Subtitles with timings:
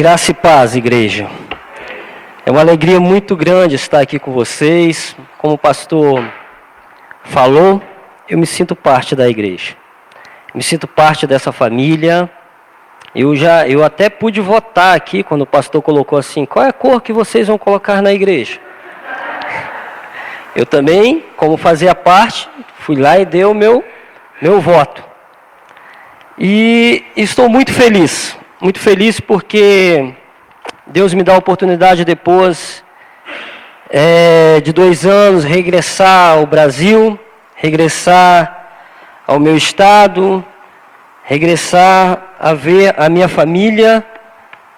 [0.00, 1.28] Graça e paz, igreja.
[2.46, 5.14] É uma alegria muito grande estar aqui com vocês.
[5.36, 6.24] Como o pastor
[7.22, 7.82] falou,
[8.26, 9.76] eu me sinto parte da igreja.
[10.54, 12.30] Me sinto parte dessa família.
[13.14, 16.72] Eu já, eu até pude votar aqui quando o pastor colocou assim: qual é a
[16.72, 18.58] cor que vocês vão colocar na igreja?
[20.56, 23.84] Eu também, como fazia parte, fui lá e dei o meu,
[24.40, 25.04] meu voto.
[26.38, 30.12] E estou muito feliz muito feliz porque
[30.86, 32.84] Deus me dá a oportunidade depois
[33.88, 37.18] é, de dois anos regressar ao Brasil,
[37.56, 38.68] regressar
[39.26, 40.44] ao meu estado,
[41.24, 44.04] regressar a ver a minha família,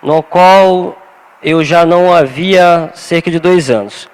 [0.01, 0.97] no qual
[1.43, 4.09] eu já não havia cerca de dois anos.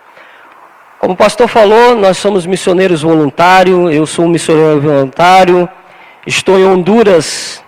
[0.98, 5.68] Como o pastor falou, nós somos missioneiros voluntários, eu sou um missionário voluntário,
[6.26, 7.62] estou em Honduras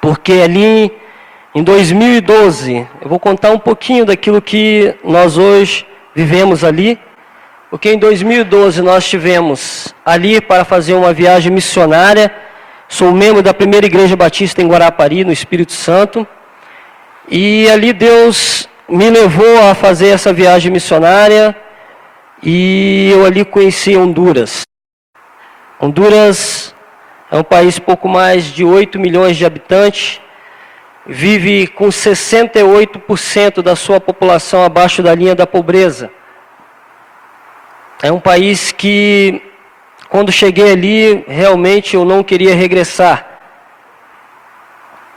[0.00, 0.92] porque ali
[1.54, 6.98] em 2012, eu vou contar um pouquinho daquilo que nós hoje vivemos ali,
[7.70, 12.32] porque em 2012 nós tivemos ali para fazer uma viagem missionária.
[12.86, 16.26] Sou membro da primeira igreja batista em Guarapari, no Espírito Santo.
[17.28, 21.56] E ali Deus me levou a fazer essa viagem missionária
[22.42, 24.62] e eu ali conheci Honduras.
[25.80, 26.74] Honduras
[27.30, 30.20] é um país pouco mais de 8 milhões de habitantes,
[31.06, 36.10] vive com 68% da sua população abaixo da linha da pobreza.
[38.02, 39.42] É um país que,
[40.08, 43.26] quando cheguei ali, realmente eu não queria regressar.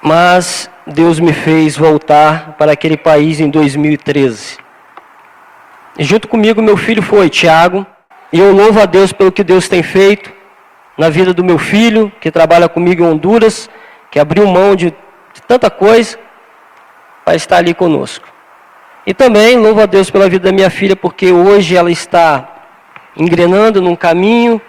[0.01, 4.57] Mas Deus me fez voltar para aquele país em 2013.
[5.97, 7.85] E junto comigo meu filho foi, Tiago,
[8.33, 10.40] e eu louvo a Deus pelo que Deus tem feito
[10.97, 13.69] na vida do meu filho, que trabalha comigo em Honduras,
[14.09, 14.91] que abriu mão de,
[15.33, 16.17] de tanta coisa
[17.23, 18.27] para estar ali conosco.
[19.05, 22.47] E também louvo a Deus pela vida da minha filha, porque hoje ela está
[23.15, 24.61] engrenando num caminho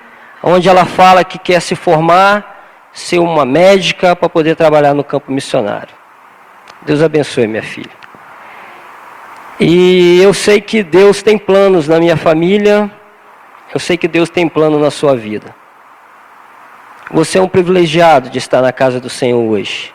[0.43, 5.31] onde ela fala que quer se formar, ser uma médica para poder trabalhar no campo
[5.31, 5.95] missionário.
[6.83, 8.03] Deus abençoe minha filha.
[9.61, 12.91] E eu sei que Deus tem planos na minha família,
[13.73, 15.55] eu sei que Deus tem plano na sua vida.
[17.13, 19.93] Você é um privilegiado de estar na casa do Senhor hoje.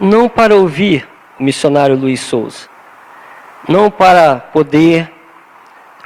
[0.00, 1.06] Não para ouvir
[1.38, 2.68] o missionário Luiz Souza.
[3.68, 5.08] Não para poder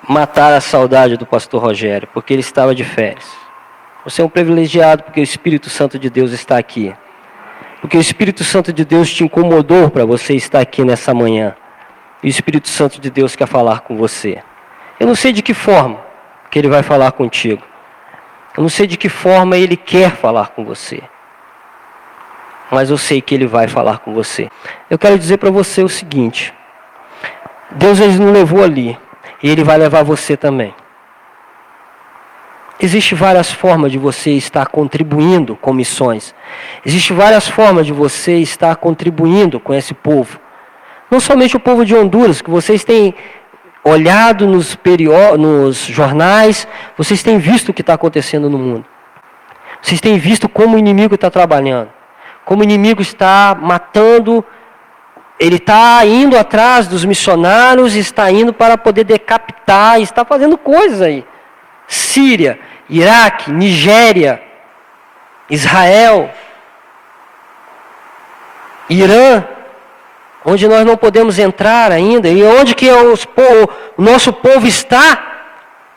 [0.06, 3.26] matar a saudade do pastor Rogério, porque ele estava de férias.
[4.04, 6.94] Você é um privilegiado porque o Espírito Santo de Deus está aqui.
[7.80, 11.54] Porque o Espírito Santo de Deus te incomodou para você estar aqui nessa manhã.
[12.22, 14.42] E o Espírito Santo de Deus quer falar com você.
[14.98, 15.98] Eu não sei de que forma
[16.50, 17.69] que ele vai falar contigo.
[18.60, 21.02] Eu não sei de que forma ele quer falar com você.
[22.70, 24.50] Mas eu sei que ele vai falar com você.
[24.90, 26.52] Eu quero dizer para você o seguinte:
[27.70, 28.98] Deus ele nos levou ali
[29.42, 30.74] e ele vai levar você também.
[32.78, 36.34] Existem várias formas de você estar contribuindo com missões.
[36.84, 40.38] Existem várias formas de você estar contribuindo com esse povo.
[41.10, 43.14] Não somente o povo de Honduras, que vocês têm
[43.82, 44.78] olhado nos,
[45.38, 48.84] nos jornais, vocês têm visto o que está acontecendo no mundo.
[49.80, 51.90] Vocês têm visto como o inimigo está trabalhando.
[52.44, 54.44] Como o inimigo está matando.
[55.38, 61.24] Ele está indo atrás dos missionários, está indo para poder decapitar, está fazendo coisas aí.
[61.88, 64.42] Síria, Iraque, Nigéria,
[65.48, 66.30] Israel,
[68.90, 69.44] Irã,
[70.44, 73.26] onde nós não podemos entrar ainda, e onde que os,
[73.96, 75.30] o nosso povo está,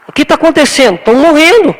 [0.08, 0.96] o que está acontecendo?
[0.96, 1.76] Estão morrendo.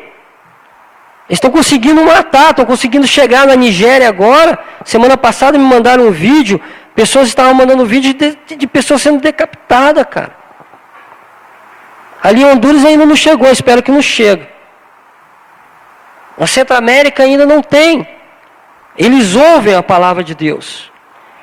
[1.28, 4.58] Estão conseguindo matar, estão conseguindo chegar na Nigéria agora.
[4.84, 6.60] Semana passada me mandaram um vídeo,
[6.94, 10.36] pessoas estavam mandando vídeo de, de, pessoas sendo decapitadas, cara.
[12.22, 14.46] Ali em Honduras ainda não chegou, espero que não chegue.
[16.36, 18.06] Na Centro-América ainda não tem.
[18.96, 20.92] Eles ouvem a palavra de Deus.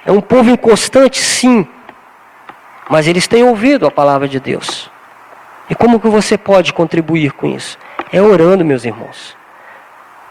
[0.05, 1.67] É um povo inconstante, sim.
[2.89, 4.89] Mas eles têm ouvido a palavra de Deus.
[5.69, 7.77] E como que você pode contribuir com isso?
[8.11, 9.37] É orando, meus irmãos.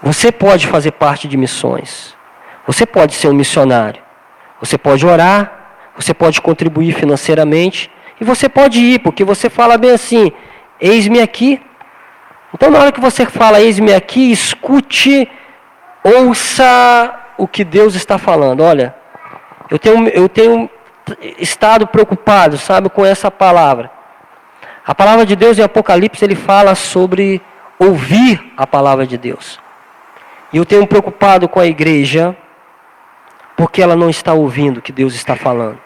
[0.02, 2.14] Você pode fazer parte de missões.
[2.66, 4.02] Você pode ser um missionário.
[4.60, 5.50] Você pode orar.
[5.96, 7.90] Você pode contribuir financeiramente.
[8.20, 10.32] E você pode ir, porque você fala bem assim:
[10.78, 11.60] eis-me aqui.
[12.52, 15.30] Então, na hora que você fala eis-me aqui, escute,
[16.02, 18.62] ouça o que Deus está falando.
[18.62, 18.94] Olha,
[19.70, 20.68] eu tenho, eu tenho
[21.38, 23.90] estado preocupado, sabe, com essa palavra.
[24.86, 27.40] A palavra de Deus em Apocalipse ele fala sobre
[27.78, 29.60] ouvir a palavra de Deus.
[30.52, 32.36] E eu tenho preocupado com a igreja
[33.56, 35.78] porque ela não está ouvindo o que Deus está falando.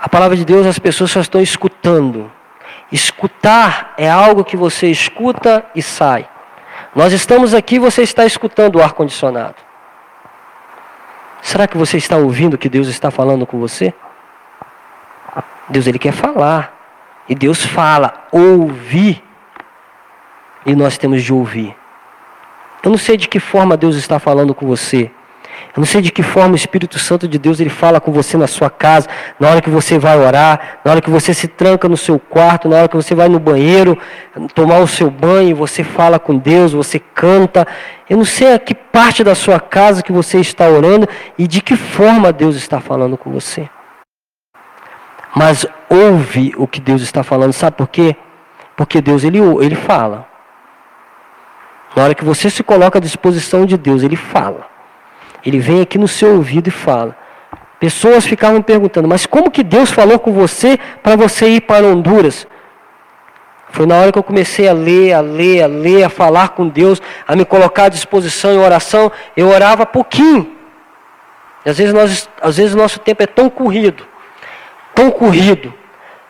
[0.00, 2.30] A palavra de Deus as pessoas só estão escutando.
[2.90, 6.28] Escutar é algo que você escuta e sai.
[6.94, 9.67] Nós estamos aqui, você está escutando o ar-condicionado.
[11.42, 13.94] Será que você está ouvindo que Deus está falando com você?
[15.68, 16.74] Deus ele quer falar.
[17.28, 19.22] E Deus fala, ouvir.
[20.64, 21.76] E nós temos de ouvir.
[22.82, 25.10] Eu não sei de que forma Deus está falando com você.
[25.76, 28.36] Eu não sei de que forma o Espírito Santo de Deus ele fala com você
[28.36, 29.08] na sua casa,
[29.38, 32.68] na hora que você vai orar, na hora que você se tranca no seu quarto,
[32.68, 33.98] na hora que você vai no banheiro
[34.54, 37.66] tomar o seu banho, você fala com Deus, você canta.
[38.08, 41.08] Eu não sei a que parte da sua casa que você está orando
[41.38, 43.68] e de que forma Deus está falando com você.
[45.34, 48.16] Mas ouve o que Deus está falando, sabe por quê?
[48.76, 50.26] Porque Deus ele, ele fala.
[51.94, 54.66] Na hora que você se coloca à disposição de Deus, ele fala.
[55.44, 57.16] Ele vem aqui no seu ouvido e fala.
[57.78, 62.46] Pessoas ficavam perguntando, mas como que Deus falou com você para você ir para Honduras?
[63.70, 66.66] Foi na hora que eu comecei a ler, a ler, a ler, a falar com
[66.66, 69.12] Deus, a me colocar à disposição em oração.
[69.36, 70.56] Eu orava pouquinho.
[71.64, 74.06] E às vezes, nós, às vezes o nosso tempo é tão corrido,
[74.94, 75.72] tão corrido,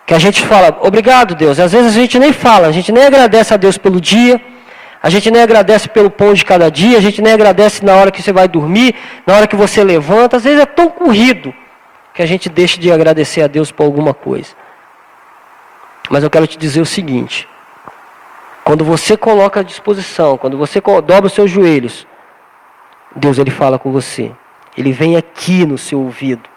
[0.05, 1.59] que a gente fala, obrigado Deus.
[1.59, 4.41] E às vezes a gente nem fala, a gente nem agradece a Deus pelo dia
[5.03, 8.11] a gente nem agradece pelo pão de cada dia, a gente nem agradece na hora
[8.11, 10.37] que você vai dormir, na hora que você levanta.
[10.37, 11.55] Às vezes é tão corrido
[12.13, 14.51] que a gente deixa de agradecer a Deus por alguma coisa.
[16.11, 17.49] Mas eu quero te dizer o seguinte:
[18.65, 22.07] quando você coloca à disposição, quando você dobra os seus joelhos,
[23.15, 24.33] Deus ele fala com você.
[24.77, 26.49] Ele vem aqui no seu ouvido.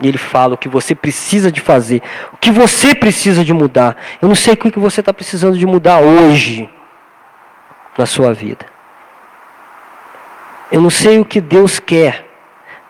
[0.00, 2.00] E ele fala o que você precisa de fazer,
[2.32, 3.96] o que você precisa de mudar.
[4.22, 6.70] Eu não sei o que você está precisando de mudar hoje
[7.98, 8.64] na sua vida.
[10.70, 12.24] Eu não sei o que Deus quer,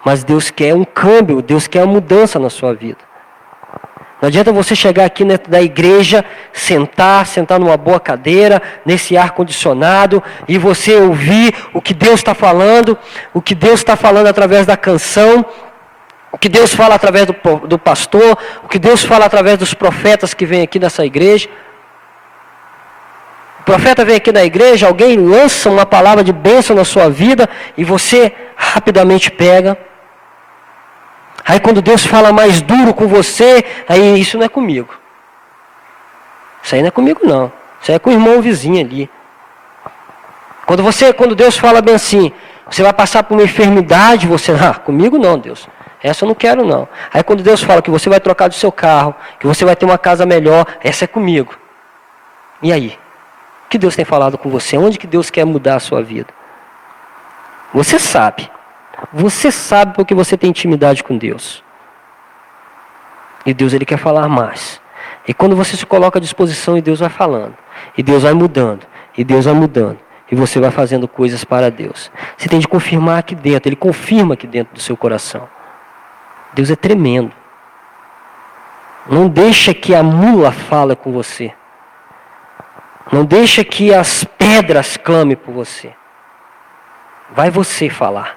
[0.04, 3.08] mas Deus quer um câmbio, Deus quer uma mudança na sua vida.
[4.20, 10.22] Não adianta você chegar aqui da igreja, sentar, sentar numa boa cadeira, nesse ar condicionado,
[10.48, 12.98] e você ouvir o que Deus está falando,
[13.32, 15.46] o que Deus está falando através da canção,
[16.32, 17.34] o que Deus fala através do,
[17.66, 21.48] do pastor, o que Deus fala através dos profetas que vêm aqui nessa igreja
[23.68, 27.84] profeta vem aqui na igreja, alguém lança uma palavra de bênção na sua vida e
[27.84, 29.76] você rapidamente pega.
[31.44, 34.94] Aí quando Deus fala mais duro com você, aí isso não é comigo.
[36.62, 37.52] Isso aí não é comigo não.
[37.78, 39.10] Isso aí é com o irmão vizinho ali.
[40.64, 42.32] Quando você, quando Deus fala bem assim,
[42.70, 45.68] você vai passar por uma enfermidade, você, ah, comigo não, Deus.
[46.02, 46.88] Essa eu não quero não.
[47.12, 49.84] Aí quando Deus fala que você vai trocar do seu carro, que você vai ter
[49.84, 51.54] uma casa melhor, essa é comigo.
[52.62, 52.98] E aí?
[53.68, 54.78] O que Deus tem falado com você?
[54.78, 56.32] Onde que Deus quer mudar a sua vida?
[57.74, 58.50] Você sabe.
[59.12, 61.62] Você sabe porque você tem intimidade com Deus.
[63.44, 64.80] E Deus ele quer falar mais.
[65.26, 67.54] E quando você se coloca à disposição e Deus vai falando,
[67.94, 69.98] e Deus vai mudando, e Deus vai mudando,
[70.32, 72.10] e você vai fazendo coisas para Deus.
[72.38, 75.46] Você tem de confirmar aqui dentro, ele confirma aqui dentro do seu coração.
[76.54, 77.32] Deus é tremendo.
[79.06, 81.52] Não deixa que a mula fale com você.
[83.12, 85.94] Não deixa que as pedras clamem por você.
[87.30, 88.36] Vai você falar.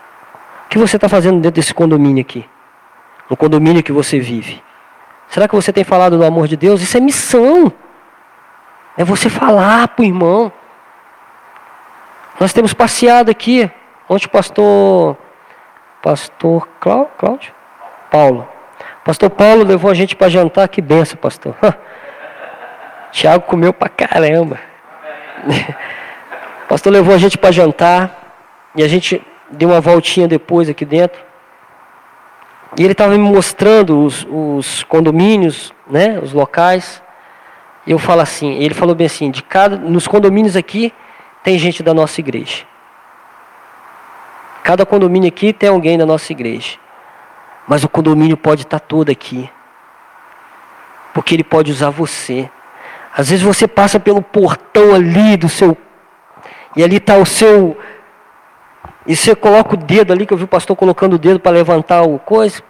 [0.66, 2.48] O que você está fazendo dentro desse condomínio aqui?
[3.30, 4.64] No condomínio que você vive.
[5.28, 6.82] Será que você tem falado do amor de Deus?
[6.82, 7.72] Isso é missão.
[8.98, 10.52] É você falar para o irmão.
[12.40, 13.70] Nós temos passeado aqui.
[14.10, 15.18] Ontem o pastor.
[16.02, 17.54] Pastor Cláudio?
[18.10, 18.48] Paulo.
[19.04, 20.68] Pastor Paulo levou a gente para jantar.
[20.68, 21.56] Que benção, pastor.
[23.12, 24.60] Tiago comeu pra caramba.
[26.66, 28.36] O pastor levou a gente para jantar
[28.76, 31.22] e a gente deu uma voltinha depois aqui dentro.
[32.78, 37.04] E ele estava me mostrando os, os, condomínios, né, os locais.
[37.86, 40.94] E eu falo assim, ele falou bem assim, de cada, nos condomínios aqui
[41.44, 42.64] tem gente da nossa igreja.
[44.64, 46.78] Cada condomínio aqui tem alguém da nossa igreja.
[47.68, 49.50] Mas o condomínio pode estar todo aqui.
[51.14, 52.50] Porque ele pode usar você.
[53.16, 55.78] Às vezes você passa pelo portão ali do seu.
[56.76, 57.78] E ali está o seu.
[59.06, 61.52] E você coloca o dedo ali, que eu vi o pastor colocando o dedo para
[61.52, 62.62] levantar o coisa.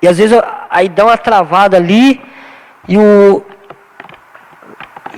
[0.00, 0.38] E às vezes
[0.70, 2.20] aí dá uma travada ali.
[2.86, 3.42] E o.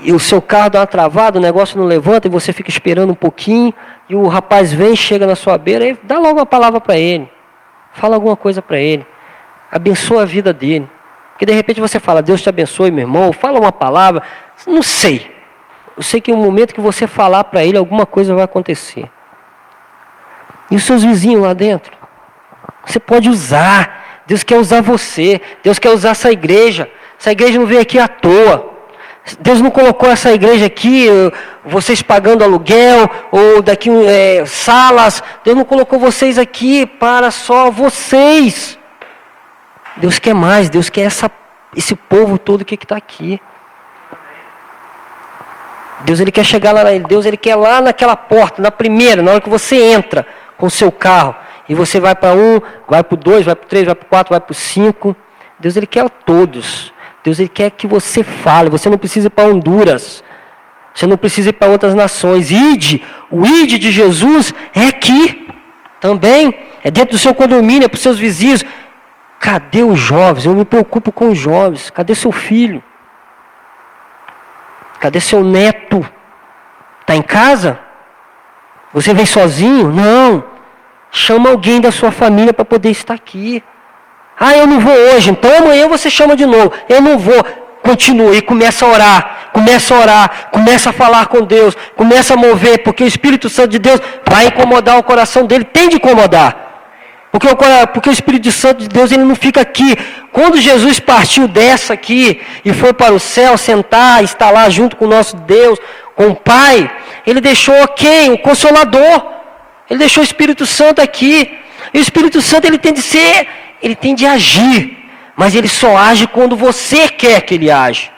[0.02, 3.10] E o seu carro dá uma travada, o negócio não levanta e você fica esperando
[3.10, 3.75] um pouquinho.
[4.08, 7.30] E o rapaz vem, chega na sua beira e dá logo uma palavra para ele.
[7.92, 9.06] Fala alguma coisa para ele.
[9.70, 10.88] Abençoa a vida dele.
[11.32, 14.22] Porque de repente você fala, Deus te abençoe, meu irmão, fala uma palavra.
[14.67, 15.35] Não sei.
[15.97, 19.11] Eu sei que no momento que você falar para ele, alguma coisa vai acontecer.
[20.71, 21.93] E os seus vizinhos lá dentro?
[22.87, 24.23] Você pode usar.
[24.26, 25.40] Deus quer usar você.
[25.62, 26.90] Deus quer usar essa igreja.
[27.19, 28.71] Essa igreja não veio aqui à toa.
[29.40, 31.31] Deus não colocou essa igreja aqui, eh,
[31.64, 35.23] vocês pagando aluguel, ou daqui é, salas.
[35.45, 38.79] Deus não colocou vocês aqui para só vocês.
[39.97, 41.31] Deus quer mais, Deus quer essa,
[41.76, 43.40] esse povo todo que está aqui.
[46.04, 49.40] Deus ele quer chegar lá, Deus ele quer lá naquela porta, na primeira, na hora
[49.40, 50.26] que você entra
[50.57, 51.35] com o seu carro,
[51.69, 54.40] e você vai para um, vai para dois, vai para três, vai para quatro, vai
[54.40, 55.14] para cinco.
[55.59, 56.92] Deus ele quer todos.
[57.23, 58.69] Deus ele quer que você fale.
[58.71, 60.25] Você não precisa ir para Honduras.
[60.92, 62.50] Você não precisa ir para outras nações.
[62.50, 65.49] Ide, o ide de Jesus é aqui
[66.00, 66.52] também.
[66.83, 68.64] É dentro do seu condomínio, é para os seus vizinhos.
[69.38, 70.47] Cadê os jovens?
[70.47, 71.88] Eu me preocupo com os jovens.
[71.90, 72.83] Cadê seu filho?
[75.00, 76.07] Cadê seu neto?
[77.00, 77.80] Está em casa?
[78.92, 79.90] Você vem sozinho?
[79.90, 80.45] Não.
[81.11, 83.64] Chama alguém da sua família para poder estar aqui.
[84.38, 86.73] Ah, eu não vou hoje, então amanhã você chama de novo.
[86.88, 87.45] Eu não vou.
[87.83, 92.37] Continua e começa a orar, começa a orar, começa a falar com Deus, começa a
[92.37, 96.69] mover, porque o Espírito Santo de Deus vai incomodar o coração dele, tem de incomodar.
[97.32, 97.56] Porque o,
[97.92, 99.96] porque o Espírito Santo de Deus ele não fica aqui.
[100.32, 105.04] Quando Jesus partiu dessa aqui e foi para o céu sentar, estar lá junto com
[105.04, 105.78] o nosso Deus,
[106.16, 106.90] com o Pai,
[107.26, 108.32] ele deixou quem?
[108.32, 109.32] O Consolador.
[109.88, 111.56] Ele deixou o Espírito Santo aqui.
[111.94, 113.46] E o Espírito Santo ele tem de ser
[113.82, 114.96] ele tem de agir,
[115.34, 118.10] mas ele só age quando você quer que ele age.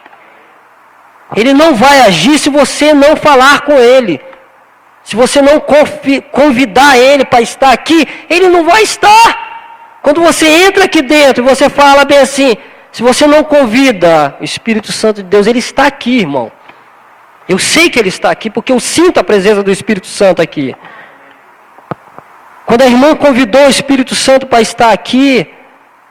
[1.36, 4.20] Ele não vai agir se você não falar com ele.
[5.12, 5.62] Se você não
[6.30, 9.98] convidar ele para estar aqui, ele não vai estar.
[10.00, 12.56] Quando você entra aqui dentro e você fala bem assim,
[12.90, 16.50] se você não convida o Espírito Santo de Deus, ele está aqui, irmão.
[17.46, 20.74] Eu sei que ele está aqui porque eu sinto a presença do Espírito Santo aqui.
[22.64, 25.46] Quando a irmã convidou o Espírito Santo para estar aqui,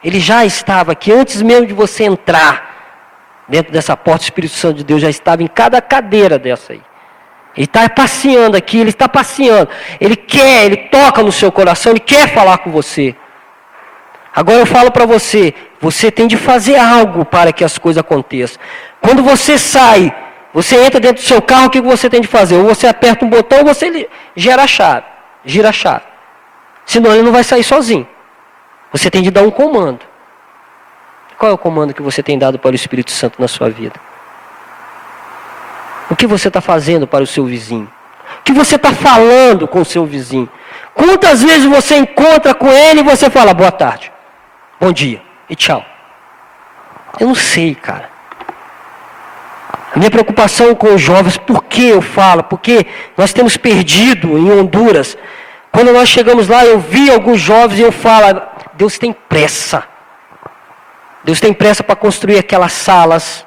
[0.04, 4.22] ele já estava aqui antes mesmo de você entrar dentro dessa porta.
[4.22, 6.91] O Espírito Santo de Deus já estava em cada cadeira dessa aí.
[7.56, 9.70] Ele está passeando aqui, ele está passeando.
[10.00, 13.16] Ele quer, ele toca no seu coração, ele quer falar com você.
[14.34, 18.62] Agora eu falo para você, você tem de fazer algo para que as coisas aconteçam.
[19.02, 20.16] Quando você sai,
[20.54, 22.56] você entra dentro do seu carro, o que você tem de fazer?
[22.56, 25.06] Ou você aperta um botão ou você gera a chave,
[25.44, 26.06] gira a chave.
[26.86, 28.08] Senão ele não vai sair sozinho.
[28.92, 30.00] Você tem de dar um comando.
[31.38, 34.00] Qual é o comando que você tem dado para o Espírito Santo na sua vida?
[36.12, 37.90] O que você está fazendo para o seu vizinho?
[38.40, 40.50] O que você está falando com o seu vizinho?
[40.94, 44.12] Quantas vezes você encontra com ele e você fala boa tarde,
[44.80, 45.86] bom dia e tchau?
[47.20, 48.10] Eu não sei, cara.
[49.96, 52.44] A minha preocupação com os jovens, por que eu falo?
[52.44, 52.86] Porque
[53.18, 55.18] nós temos perdido em Honduras
[55.72, 58.42] quando nós chegamos lá, eu vi alguns jovens e eu falo:
[58.74, 59.84] Deus tem pressa.
[61.24, 63.46] Deus tem pressa para construir aquelas salas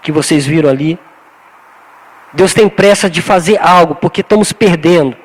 [0.00, 0.98] que vocês viram ali.
[2.32, 5.16] Deus tem pressa de fazer algo, porque estamos perdendo.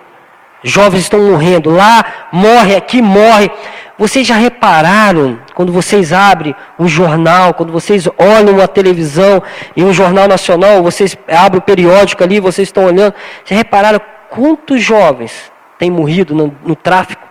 [0.64, 1.70] Jovens estão morrendo.
[1.70, 3.52] Lá morre, aqui morre.
[3.98, 9.44] Vocês já repararam, quando vocês abrem um jornal, quando vocês olham uma televisão
[9.76, 14.82] e um jornal nacional, vocês abrem o periódico ali, vocês estão olhando, vocês repararam quantos
[14.82, 17.22] jovens tem morrido no, no tráfico.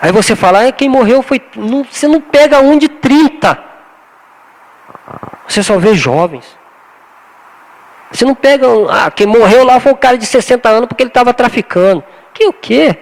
[0.00, 1.40] Aí você fala, ah, quem morreu foi.
[1.56, 3.58] Não, você não pega um de 30.
[5.46, 6.57] Você só vê jovens.
[8.10, 8.66] Você não pega.
[8.90, 12.02] Ah, quem morreu lá foi o cara de 60 anos porque ele estava traficando.
[12.32, 12.96] Que o quê?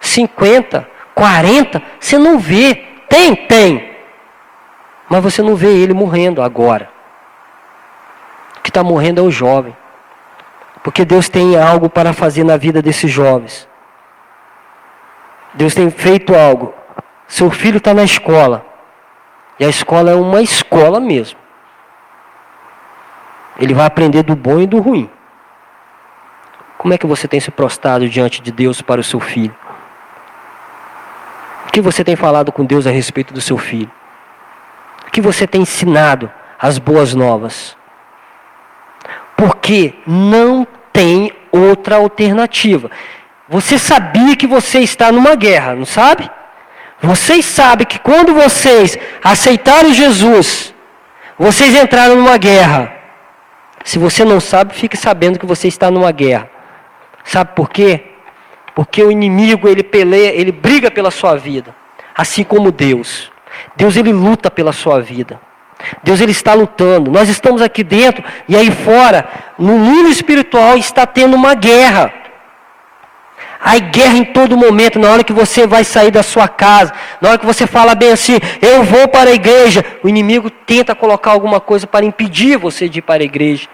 [0.00, 2.74] 50, 40, você não vê.
[3.08, 3.92] Tem, tem.
[5.08, 6.90] Mas você não vê ele morrendo agora.
[8.58, 9.76] O que está morrendo é o jovem.
[10.82, 13.68] Porque Deus tem algo para fazer na vida desses jovens.
[15.54, 16.74] Deus tem feito algo.
[17.28, 18.64] Seu filho está na escola.
[19.58, 21.38] E a escola é uma escola mesmo.
[23.62, 25.08] Ele vai aprender do bom e do ruim.
[26.76, 29.54] Como é que você tem se prostrado diante de Deus para o seu filho?
[31.66, 33.90] O que você tem falado com Deus a respeito do seu filho?
[35.06, 37.76] O que você tem ensinado as boas novas?
[39.42, 42.88] porque não tem outra alternativa.
[43.48, 46.30] Você sabia que você está numa guerra, não sabe?
[47.00, 50.72] Vocês sabem que quando vocês aceitaram Jesus,
[51.36, 52.94] vocês entraram numa guerra.
[53.84, 56.48] Se você não sabe, fique sabendo que você está numa guerra.
[57.24, 58.04] Sabe por quê?
[58.74, 61.74] Porque o inimigo ele peleia, ele briga pela sua vida,
[62.14, 63.30] assim como Deus.
[63.76, 65.40] Deus ele luta pela sua vida.
[66.02, 67.10] Deus ele está lutando.
[67.10, 72.12] Nós estamos aqui dentro e aí fora, no mundo espiritual está tendo uma guerra.
[73.64, 77.28] Há guerra em todo momento, na hora que você vai sair da sua casa, na
[77.28, 81.30] hora que você fala bem assim, eu vou para a igreja, o inimigo tenta colocar
[81.30, 83.68] alguma coisa para impedir você de ir para a igreja.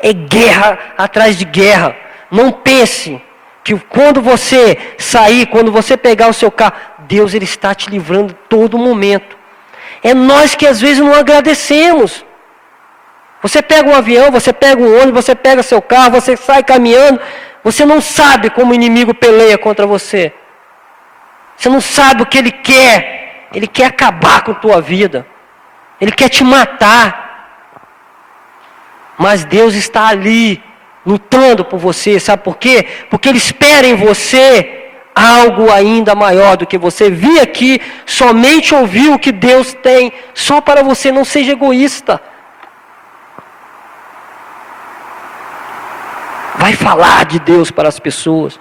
[0.00, 1.96] É guerra atrás de guerra.
[2.30, 3.20] Não pense
[3.64, 8.34] que quando você sair, quando você pegar o seu carro, Deus ele está te livrando
[8.48, 9.36] todo momento.
[10.00, 12.24] É nós que às vezes não agradecemos.
[13.42, 17.20] Você pega um avião, você pega um ônibus, você pega seu carro, você sai caminhando,
[17.64, 20.32] você não sabe como o inimigo peleia contra você.
[21.56, 23.48] Você não sabe o que ele quer.
[23.54, 25.26] Ele quer acabar com a tua vida.
[26.00, 27.24] Ele quer te matar.
[29.16, 30.62] Mas Deus está ali,
[31.06, 32.20] lutando por você.
[32.20, 32.86] Sabe por quê?
[33.08, 37.08] Porque Ele espera em você algo ainda maior do que você.
[37.08, 41.12] Vi aqui, somente ouvir o que Deus tem, só para você.
[41.12, 42.20] Não seja egoísta.
[46.56, 48.58] Vai falar de Deus para as pessoas.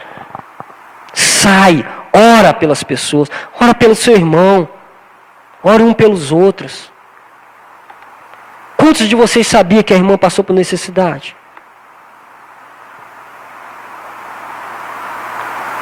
[1.14, 4.68] Sai, ora pelas pessoas, ora pelo seu irmão,
[5.64, 6.92] ora um pelos outros.
[8.76, 11.36] Quantos de vocês sabiam que a irmã passou por necessidade?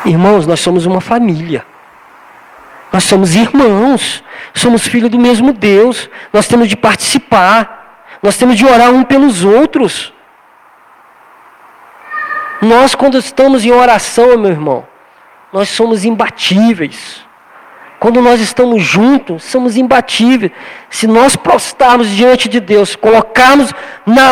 [0.05, 1.65] Irmãos, nós somos uma família.
[2.91, 4.23] Nós somos irmãos.
[4.53, 6.09] Somos filhos do mesmo Deus.
[6.33, 8.05] Nós temos de participar.
[8.21, 10.13] Nós temos de orar um pelos outros.
[12.61, 14.85] Nós, quando estamos em oração, meu irmão,
[15.51, 17.25] nós somos imbatíveis.
[17.99, 20.51] Quando nós estamos juntos, somos imbatíveis.
[20.89, 23.73] Se nós prostarmos diante de Deus, colocarmos
[24.05, 24.31] na,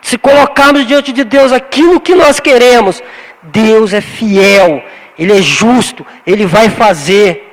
[0.00, 3.02] se colocarmos diante de Deus aquilo que nós queremos,
[3.42, 4.82] Deus é fiel,
[5.18, 7.48] Ele é justo, Ele vai fazer.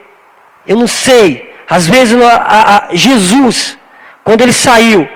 [0.67, 3.77] Eu não sei, às vezes a, a, Jesus,
[4.23, 5.07] quando ele saiu,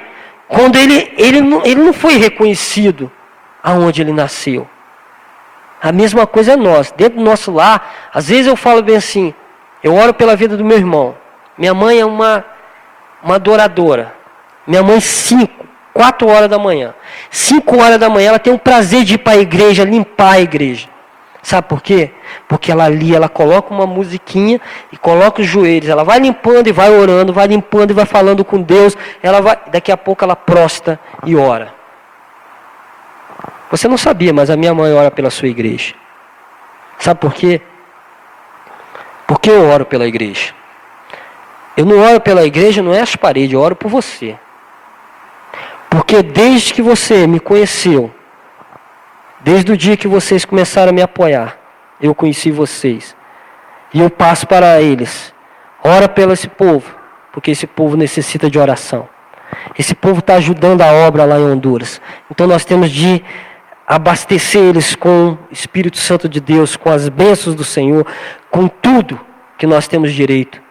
[0.48, 3.12] quando ele, ele, ele não foi reconhecido
[3.62, 4.68] aonde ele nasceu.
[5.84, 6.94] A mesma coisa é nós.
[6.96, 9.34] Dentro do nosso lar, às vezes eu falo bem assim,
[9.84, 11.14] eu oro pela vida do meu irmão.
[11.58, 12.46] Minha mãe é uma,
[13.22, 14.16] uma adoradora.
[14.66, 16.94] Minha mãe, cinco, quatro horas da manhã.
[17.30, 20.40] Cinco horas da manhã, ela tem o prazer de ir para a igreja, limpar a
[20.40, 20.88] igreja.
[21.42, 22.12] Sabe por quê?
[22.48, 25.90] Porque ela ali, ela coloca uma musiquinha e coloca os joelhos.
[25.90, 28.96] Ela vai limpando e vai orando, vai limpando e vai falando com Deus.
[29.22, 31.83] Ela vai, daqui a pouco ela prosta e ora.
[33.74, 35.96] Você não sabia, mas a minha mãe ora pela sua igreja.
[37.00, 37.60] Sabe por quê?
[39.26, 40.54] Porque eu oro pela igreja.
[41.76, 44.38] Eu não oro pela igreja, não é as paredes, eu oro por você.
[45.90, 48.14] Porque desde que você me conheceu,
[49.40, 51.58] desde o dia que vocês começaram a me apoiar,
[52.00, 53.16] eu conheci vocês.
[53.92, 55.34] E eu passo para eles.
[55.84, 56.96] Ora pelo esse povo,
[57.32, 59.10] porque esse povo necessita de oração.
[59.80, 62.00] Esse povo está ajudando a obra lá em Honduras.
[62.30, 63.24] Então nós temos de
[63.88, 68.06] abastecer eles com o Espírito Santo de Deus, com as bênçãos do Senhor,
[68.50, 69.20] com tudo
[69.58, 70.62] que nós temos direito.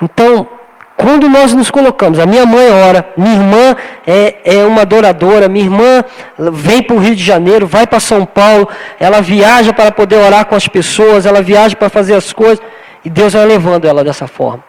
[0.00, 0.48] Então,
[0.96, 5.64] quando nós nos colocamos, a minha mãe ora, minha irmã é, é uma adoradora, minha
[5.64, 6.04] irmã
[6.52, 10.44] vem para o Rio de Janeiro, vai para São Paulo, ela viaja para poder orar
[10.44, 12.60] com as pessoas, ela viaja para fazer as coisas,
[13.04, 14.62] e Deus vai levando ela dessa forma.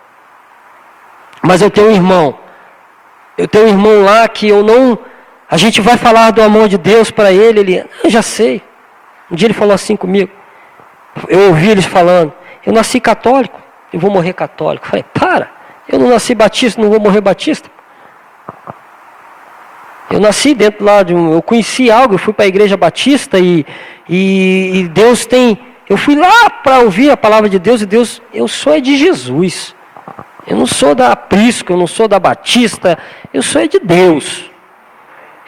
[1.41, 2.37] Mas eu tenho um irmão,
[3.37, 4.97] eu tenho um irmão lá que eu não
[5.51, 8.63] a gente vai falar do amor de Deus para ele, ele, eu já sei.
[9.29, 10.31] Um dia ele falou assim comigo.
[11.27, 12.31] Eu ouvi eles falando,
[12.65, 13.59] eu nasci católico,
[13.91, 14.85] eu vou morrer católico.
[14.85, 15.51] Eu falei, para,
[15.89, 17.69] eu não nasci batista, não vou morrer batista.
[20.09, 21.33] Eu nasci dentro lá de um.
[21.33, 23.65] Eu conheci algo, eu fui para a igreja batista e,
[24.07, 25.59] e, e Deus tem.
[25.89, 28.95] Eu fui lá para ouvir a palavra de Deus e Deus, eu sou é de
[28.95, 29.75] Jesus.
[30.47, 32.97] Eu não sou da Prisco, eu não sou da Batista,
[33.33, 34.50] eu sou é de Deus.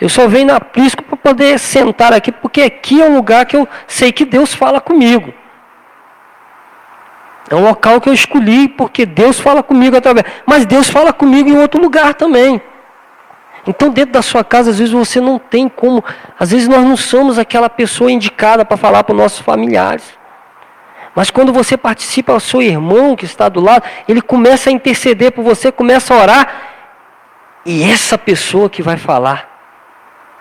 [0.04, 3.56] Eu só venho na Prisco para poder sentar aqui, porque aqui é um lugar que
[3.56, 5.34] eu sei que Deus fala comigo.
[7.50, 10.26] É um local que eu escolhi porque Deus fala comigo através.
[10.46, 12.62] Mas Deus fala comigo em outro lugar também.
[13.66, 16.04] Então, dentro da sua casa, às vezes você não tem como.
[16.38, 20.04] Às vezes nós não somos aquela pessoa indicada para falar para os nossos familiares.
[21.16, 25.32] Mas quando você participa, o seu irmão que está do lado, ele começa a interceder
[25.32, 26.62] por você, começa a orar.
[27.66, 29.53] E essa pessoa que vai falar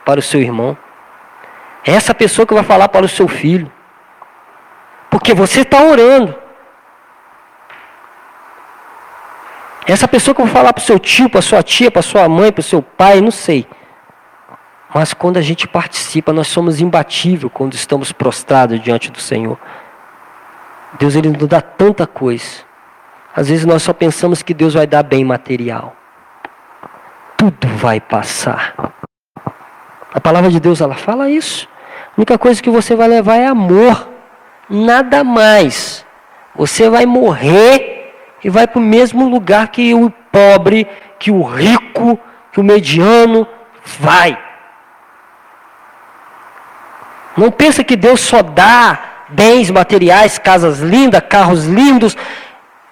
[0.05, 0.77] para o seu irmão.
[1.85, 3.71] É essa pessoa que vai falar para o seu filho.
[5.11, 6.35] Porque você está orando.
[9.87, 12.01] É essa pessoa que vai falar para o seu tio, para a sua tia, para
[12.01, 13.67] a sua mãe, para o seu pai, não sei.
[14.95, 19.59] Mas quando a gente participa, nós somos imbatíveis quando estamos prostrados diante do Senhor.
[20.99, 22.63] Deus ele nos dá tanta coisa.
[23.35, 25.97] Às vezes nós só pensamos que Deus vai dar bem material.
[27.37, 28.75] Tudo vai passar.
[30.13, 31.69] A palavra de Deus ela fala isso.
[32.09, 34.09] A única coisa que você vai levar é amor.
[34.69, 36.05] nada mais.
[36.55, 40.87] Você vai morrer e vai para o mesmo lugar que o pobre,
[41.19, 42.19] que o rico,
[42.53, 43.47] que o mediano
[43.85, 44.39] vai.
[47.37, 48.99] Não pensa que Deus só dá
[49.31, 52.17] bens materiais, casas lindas, carros lindos.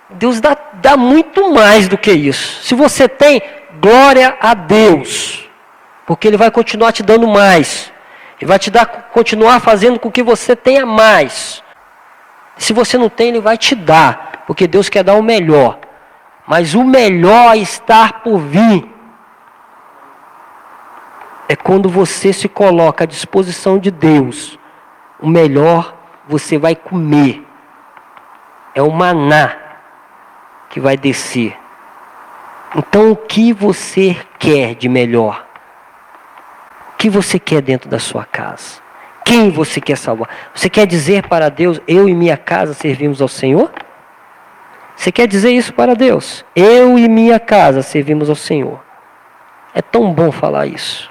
[0.09, 2.63] Deus dá, dá muito mais do que isso.
[2.65, 3.43] Se você tem,
[3.81, 5.50] glória a Deus.
[6.11, 7.93] Porque Ele vai continuar te dando mais.
[8.41, 11.63] Ele vai te dar, continuar fazendo com que você tenha mais.
[12.57, 14.43] Se você não tem, Ele vai te dar.
[14.45, 15.79] Porque Deus quer dar o melhor.
[16.49, 18.93] Mas o melhor está por vir.
[21.49, 24.59] É quando você se coloca à disposição de Deus.
[25.21, 25.95] O melhor
[26.29, 27.47] você vai comer.
[28.75, 29.57] É o maná
[30.71, 31.57] que vai descer.
[32.75, 35.50] Então, o que você quer de melhor?
[37.01, 38.79] Que você quer dentro da sua casa?
[39.25, 40.29] Quem você quer salvar?
[40.55, 43.73] Você quer dizer para Deus: Eu e minha casa servimos ao Senhor?
[44.95, 46.45] Você quer dizer isso para Deus?
[46.55, 48.85] Eu e minha casa servimos ao Senhor.
[49.73, 51.11] É tão bom falar isso.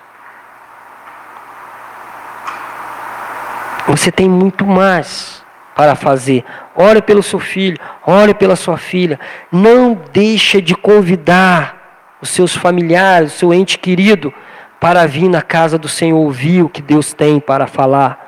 [3.87, 5.43] Você tem muito mais
[5.75, 6.45] para fazer.
[6.75, 9.19] Ore pelo seu filho, ore pela sua filha.
[9.51, 11.79] Não deixe de convidar
[12.21, 14.31] os seus familiares, o seu ente querido,
[14.79, 18.27] para vir na casa do Senhor ouvir o que Deus tem para falar.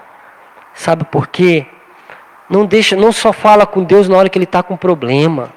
[0.74, 1.66] Sabe por quê?
[2.50, 5.50] Não deixa, não só fala com Deus na hora que ele está com problema.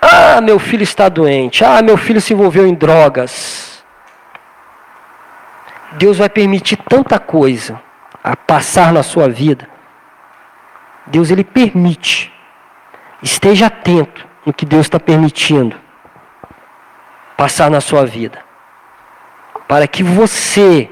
[0.00, 1.64] Ah, meu filho está doente.
[1.64, 3.84] Ah, meu filho se envolveu em drogas.
[5.92, 7.80] Deus vai permitir tanta coisa
[8.22, 9.68] a passar na sua vida.
[11.06, 12.32] Deus ele permite.
[13.22, 15.76] Esteja atento no que Deus está permitindo
[17.36, 18.47] passar na sua vida.
[19.68, 20.90] Para que você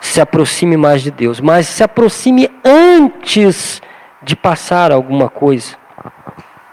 [0.00, 3.80] se aproxime mais de Deus, mas se aproxime antes
[4.22, 5.76] de passar alguma coisa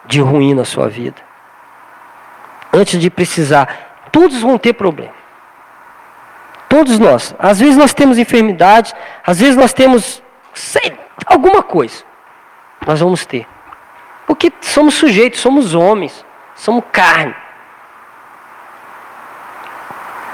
[0.06, 1.22] de ruim na sua vida.
[2.74, 4.10] Antes de precisar.
[4.12, 5.14] Todos vão ter problema.
[6.68, 7.36] Todos nós.
[7.38, 8.94] Às vezes nós temos enfermidades,
[9.26, 12.04] às vezes nós temos sei, alguma coisa.
[12.86, 13.48] Nós vamos ter.
[14.26, 17.36] Porque somos sujeitos, somos homens, somos carne.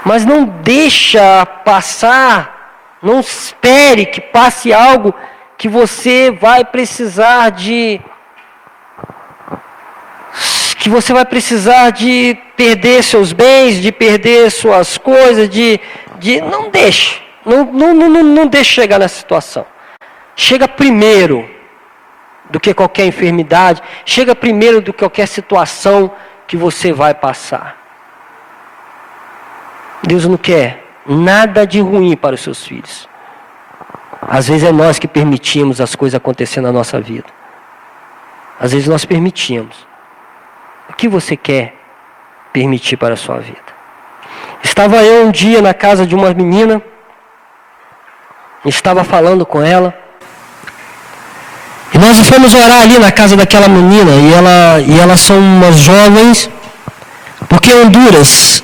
[0.04, 5.14] Mas não deixa passar, não espere que passe algo
[5.58, 8.00] que você vai precisar de
[10.78, 15.78] que você vai precisar de perder seus bens, de perder suas coisas, de,
[16.18, 19.66] de não deixe, não, não, não, não deixe chegar nessa situação.
[20.34, 21.48] Chega primeiro
[22.48, 26.10] do que qualquer enfermidade, chega primeiro do que qualquer situação
[26.46, 27.79] que você vai passar.
[30.02, 33.08] Deus não quer nada de ruim para os seus filhos.
[34.22, 37.26] Às vezes é nós que permitimos as coisas acontecerem na nossa vida.
[38.58, 39.86] Às vezes nós permitimos.
[40.88, 41.74] O que você quer
[42.52, 43.80] permitir para a sua vida?
[44.62, 46.82] Estava eu um dia na casa de uma menina,
[48.64, 49.94] estava falando com ela,
[51.94, 55.76] e nós fomos orar ali na casa daquela menina, e, ela, e elas são umas
[55.76, 56.50] jovens,
[57.48, 58.62] porque Honduras,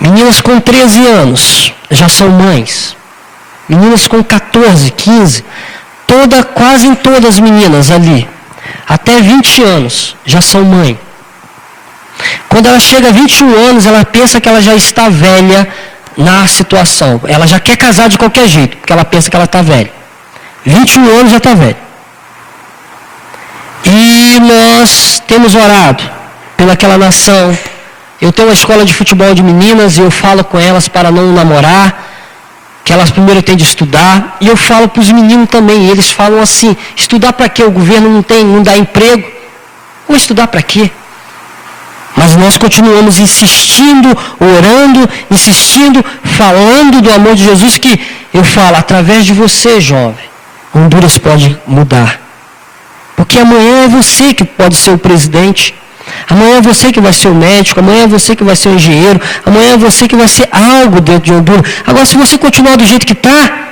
[0.00, 2.96] meninas com 13 anos já são mães,
[3.68, 5.44] meninas com 14, 15,
[6.06, 8.28] toda, quase todas as meninas ali
[8.90, 10.98] até 20 anos já são mãe.
[12.48, 15.68] Quando ela chega a 21 anos, ela pensa que ela já está velha
[16.16, 17.20] na situação.
[17.26, 19.92] Ela já quer casar de qualquer jeito, porque ela pensa que ela está velha.
[20.66, 21.76] 21 anos já está velha.
[23.84, 26.02] E nós temos orado
[26.56, 27.56] pelaquela nação.
[28.20, 31.32] Eu tenho uma escola de futebol de meninas e eu falo com elas para não
[31.32, 32.10] namorar
[32.90, 36.40] que elas primeiro têm de estudar, e eu falo para os meninos também, eles falam
[36.40, 37.62] assim, estudar para quê?
[37.62, 39.30] O governo não tem, não dá emprego.
[40.08, 40.90] Ou estudar para quê?
[42.16, 44.08] Mas nós continuamos insistindo,
[44.40, 48.00] orando, insistindo, falando do amor de Jesus, que
[48.34, 50.28] eu falo, através de você, jovem,
[50.74, 52.20] Honduras pode mudar.
[53.14, 55.74] Porque amanhã é você que pode ser o presidente.
[56.28, 58.74] Amanhã é você que vai ser o médico, amanhã é você que vai ser o
[58.74, 61.62] engenheiro, amanhã é você que vai ser algo dentro de Honduras.
[61.86, 63.68] Agora, se você continuar do jeito que está,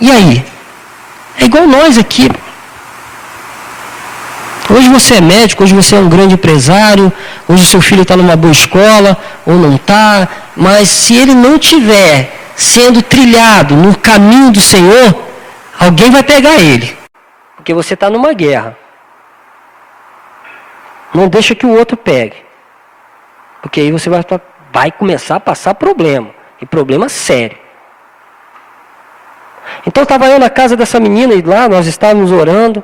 [0.00, 0.44] e aí?
[1.38, 2.28] É igual nós aqui.
[4.70, 7.10] Hoje você é médico, hoje você é um grande empresário,
[7.48, 9.16] hoje seu filho está numa boa escola,
[9.46, 15.14] ou não está, mas se ele não tiver sendo trilhado no caminho do Senhor,
[15.78, 16.96] alguém vai pegar ele.
[17.56, 18.76] Porque você está numa guerra.
[21.14, 22.36] Não deixa que o outro pegue.
[23.62, 24.22] Porque aí você vai,
[24.72, 26.30] vai começar a passar problema.
[26.60, 27.56] E problema sério.
[29.86, 32.82] Então estava eu na casa dessa menina e lá nós estávamos orando.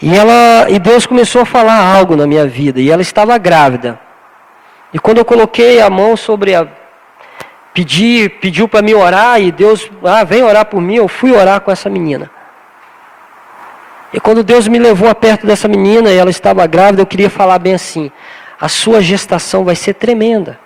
[0.00, 3.98] E ela e Deus começou a falar algo na minha vida e ela estava grávida.
[4.92, 6.66] E quando eu coloquei a mão sobre a
[7.72, 11.60] pedi, pediu para me orar e Deus, ah, vem orar por mim, eu fui orar
[11.60, 12.30] com essa menina.
[14.12, 17.30] E quando Deus me levou a perto dessa menina e ela estava grávida, eu queria
[17.30, 18.10] falar bem assim:
[18.60, 20.58] a sua gestação vai ser tremenda.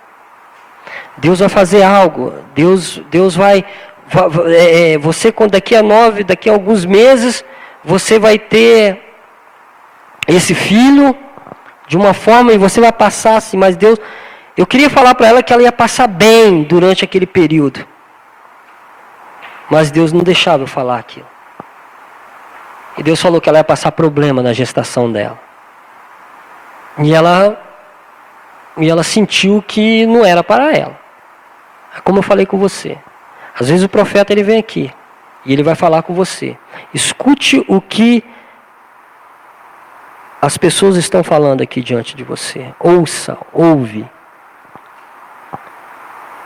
[1.17, 2.33] Deus vai fazer algo.
[2.53, 3.63] Deus, Deus vai,
[4.47, 7.43] é, é, você daqui a nove, daqui a alguns meses,
[7.83, 9.01] você vai ter
[10.27, 11.15] esse filho
[11.87, 13.97] de uma forma e você vai passar assim, mas Deus,
[14.57, 17.87] eu queria falar para ela que ela ia passar bem durante aquele período.
[19.69, 21.36] Mas Deus não deixava eu falar aquilo.
[22.97, 25.39] E Deus falou que ela ia passar problema na gestação dela.
[26.99, 27.63] E ela
[28.77, 30.99] e ela sentiu que não era para ela.
[31.95, 32.97] É como eu falei com você.
[33.59, 34.91] Às vezes o profeta ele vem aqui
[35.45, 36.57] e ele vai falar com você.
[36.93, 38.23] Escute o que
[40.41, 42.71] as pessoas estão falando aqui diante de você.
[42.79, 44.07] Ouça, ouve.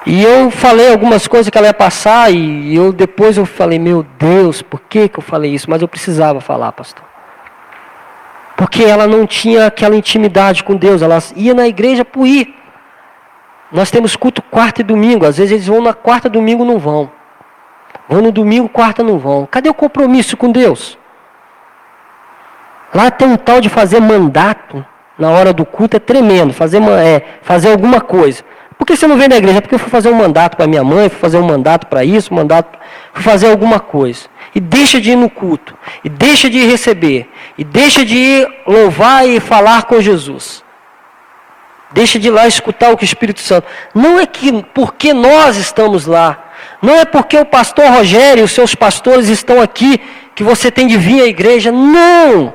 [0.06, 4.04] E eu falei algumas coisas que ela ia passar e eu depois eu falei, meu
[4.18, 5.70] Deus, por que, que eu falei isso?
[5.70, 7.06] Mas eu precisava falar, pastor.
[8.58, 12.56] Porque ela não tinha aquela intimidade com Deus, ela ia na igreja por ir.
[13.72, 16.80] Nós temos culto quarta e domingo, às vezes eles vão na quarta e domingo não
[16.80, 17.12] vão.
[18.10, 19.48] Vão no domingo, quarta não vão.
[19.50, 20.98] Cadê o compromisso com Deus?
[22.94, 24.86] Lá tem um tal de fazer mandato
[25.18, 28.44] na hora do culto, é tremendo, fazer, é, fazer alguma coisa.
[28.82, 29.62] Por que você não vem na igreja?
[29.62, 32.34] Porque eu fui fazer um mandato para minha mãe, fui fazer um mandato para isso,
[32.34, 32.80] um mandato,
[33.14, 34.22] fui fazer alguma coisa.
[34.56, 39.30] E deixa de ir no culto, e deixa de receber, e deixa de ir louvar
[39.30, 40.64] e falar com Jesus.
[41.92, 43.68] Deixa de ir lá escutar o que o Espírito Santo.
[43.94, 46.44] Não é que porque nós estamos lá,
[46.82, 50.02] não é porque o pastor Rogério e os seus pastores estão aqui
[50.34, 51.72] que você tem de vir à igreja.
[51.72, 52.52] Não!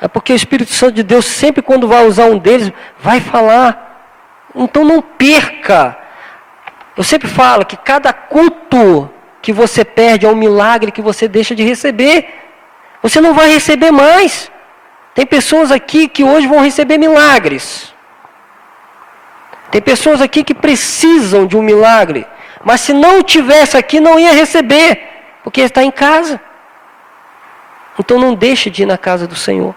[0.00, 3.89] É porque o Espírito Santo de Deus, sempre quando vai usar um deles, vai falar.
[4.54, 5.96] Então não perca.
[6.96, 9.10] Eu sempre falo que cada culto
[9.40, 12.28] que você perde é um milagre que você deixa de receber.
[13.02, 14.50] Você não vai receber mais.
[15.14, 17.94] Tem pessoas aqui que hoje vão receber milagres.
[19.70, 22.26] Tem pessoas aqui que precisam de um milagre.
[22.64, 25.08] Mas se não tivesse aqui, não ia receber.
[25.42, 26.40] Porque está em casa.
[27.98, 29.74] Então não deixe de ir na casa do Senhor.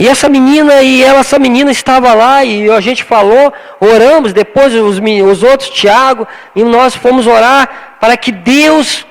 [0.00, 4.74] E essa menina, e ela, essa menina estava lá, e a gente falou, oramos, depois
[4.74, 9.06] os, os outros, Tiago, e nós fomos orar para que Deus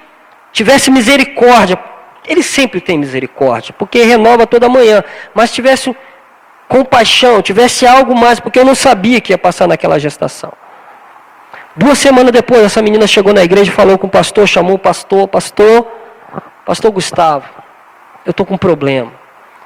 [0.51, 1.77] tivesse misericórdia.
[2.27, 5.03] Ele sempre tem misericórdia, porque renova toda manhã.
[5.31, 5.95] Mas tivesse
[6.67, 10.51] compaixão, tivesse algo mais, porque eu não sabia que ia passar naquela gestação.
[11.75, 15.27] Duas semanas depois, essa menina chegou na igreja, falou com o pastor, chamou o pastor,
[15.27, 15.85] pastor,
[16.65, 17.45] pastor Gustavo,
[18.25, 19.18] eu estou com um problema.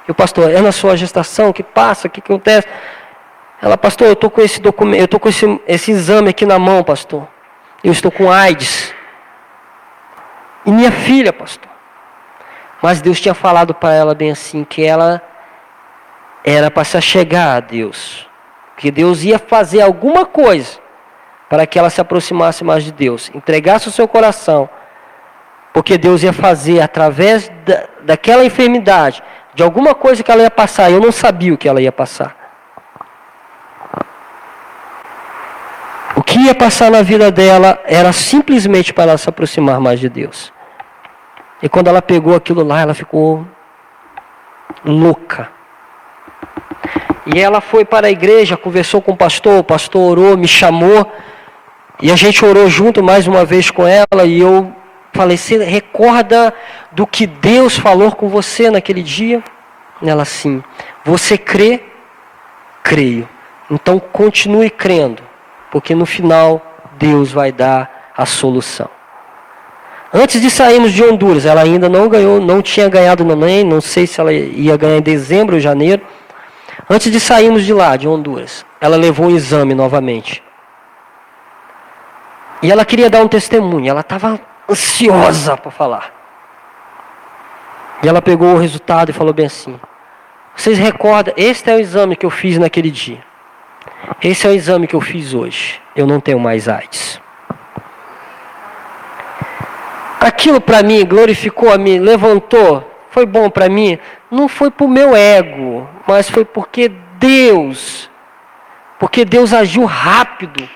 [0.06, 2.68] E o pastor, é na sua gestação que passa, o que acontece?
[3.60, 6.58] Ela, pastor, eu estou com esse documento, eu estou com esse, esse exame aqui na
[6.58, 7.26] mão, pastor.
[7.82, 8.94] Eu estou com AIDS.
[10.66, 11.70] E minha filha, pastor.
[12.82, 15.22] Mas Deus tinha falado para ela bem assim, que ela
[16.44, 18.28] era para se achegar a Deus.
[18.76, 20.78] Que Deus ia fazer alguma coisa
[21.48, 23.30] para que ela se aproximasse mais de Deus.
[23.34, 24.68] Entregasse o seu coração.
[25.72, 29.22] Porque Deus ia fazer através da, daquela enfermidade
[29.54, 32.36] de alguma coisa que ela ia passar, eu não sabia o que ela ia passar.
[36.16, 40.08] O que ia passar na vida dela era simplesmente para ela se aproximar mais de
[40.08, 40.52] Deus.
[41.62, 43.46] E quando ela pegou aquilo lá, ela ficou
[44.84, 45.50] louca.
[47.26, 51.10] E ela foi para a igreja, conversou com o pastor, o pastor orou, me chamou,
[52.02, 54.74] e a gente orou junto mais uma vez com ela, e eu
[55.14, 56.52] Você recorda
[56.90, 59.42] do que Deus falou com você naquele dia?
[60.02, 60.62] Ela sim.
[61.04, 61.82] Você crê?
[62.82, 63.28] Creio.
[63.70, 65.22] Então continue crendo,
[65.70, 66.60] porque no final
[66.98, 68.90] Deus vai dar a solução.
[70.12, 73.80] Antes de sairmos de Honduras, ela ainda não ganhou, não tinha ganhado no NEM, não
[73.80, 76.02] sei se ela ia ganhar em dezembro ou janeiro.
[76.88, 80.42] Antes de sairmos de lá, de Honduras, ela levou um exame novamente.
[82.62, 86.12] E ela queria dar um testemunho, ela estava ansiosa para falar.
[88.02, 89.78] E ela pegou o resultado e falou bem assim:
[90.54, 91.34] Vocês recordam?
[91.36, 93.22] Este é o exame que eu fiz naquele dia.
[94.22, 95.80] Esse é o exame que eu fiz hoje.
[95.94, 97.20] Eu não tenho mais AIDS.
[100.20, 103.98] Aquilo para mim glorificou a mim, levantou, foi bom para mim.
[104.30, 108.10] Não foi para o meu ego, mas foi porque Deus,
[108.98, 110.68] porque Deus agiu rápido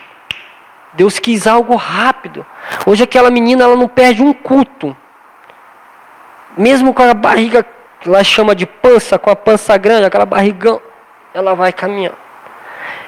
[0.99, 2.45] Deus quis algo rápido.
[2.85, 4.97] Hoje aquela menina ela não perde um culto.
[6.57, 7.65] mesmo com a barriga,
[8.01, 10.83] que lá chama de pança, com a pança grande, aquela barrigão,
[11.33, 12.17] ela vai caminhando.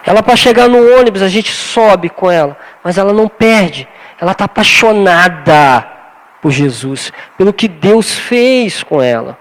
[0.07, 3.88] Ela para chegar no ônibus, a gente sobe com ela, mas ela não perde.
[4.20, 5.85] Ela está apaixonada
[6.40, 9.37] por Jesus, pelo que Deus fez com ela.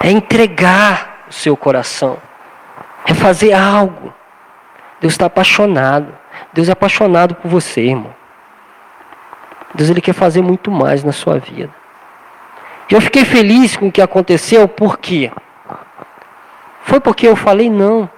[0.00, 2.18] É entregar o seu coração,
[3.04, 4.14] é fazer algo.
[5.04, 6.16] Deus está apaixonado.
[6.54, 8.14] Deus é apaixonado por você, irmão.
[9.74, 11.70] Deus ele quer fazer muito mais na sua vida.
[12.90, 15.30] Eu fiquei feliz com o que aconteceu, por quê?
[16.84, 18.08] Foi porque eu falei não.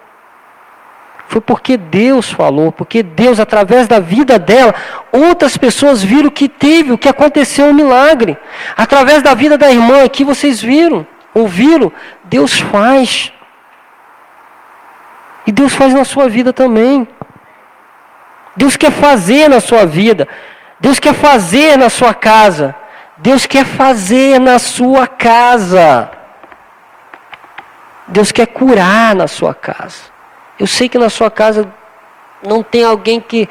[1.27, 4.73] Foi porque Deus falou, porque Deus, através da vida dela,
[5.11, 8.39] outras pessoas viram que teve, o que aconteceu um milagre.
[8.77, 13.33] Através da vida da irmã aqui, vocês viram, ouviram, Deus faz.
[15.47, 17.07] E Deus faz na sua vida também.
[18.57, 20.27] Deus quer fazer na sua vida.
[20.81, 22.75] Deus quer fazer na sua casa.
[23.19, 26.11] Deus quer fazer na sua casa.
[28.09, 30.15] Deus quer curar na sua casa.
[30.59, 31.73] Eu sei que na sua casa
[32.43, 33.49] não tem alguém que,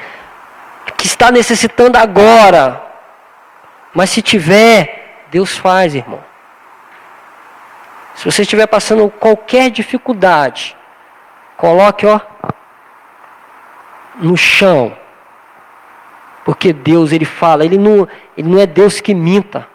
[0.98, 2.82] que está necessitando agora.
[3.94, 6.24] Mas se tiver, Deus faz, irmão.
[8.16, 10.76] Se você estiver passando qualquer dificuldade,
[11.58, 12.20] coloque, ó,
[14.16, 14.96] no chão.
[16.44, 19.68] Porque Deus, ele fala, ele não, ele não é Deus que minta.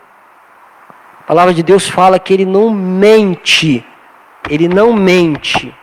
[1.23, 3.85] A palavra de Deus fala que ele não mente.
[4.49, 5.75] Ele não mente.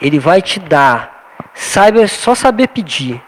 [0.00, 1.36] Ele vai te dar.
[1.52, 3.22] Saiba só saber pedir.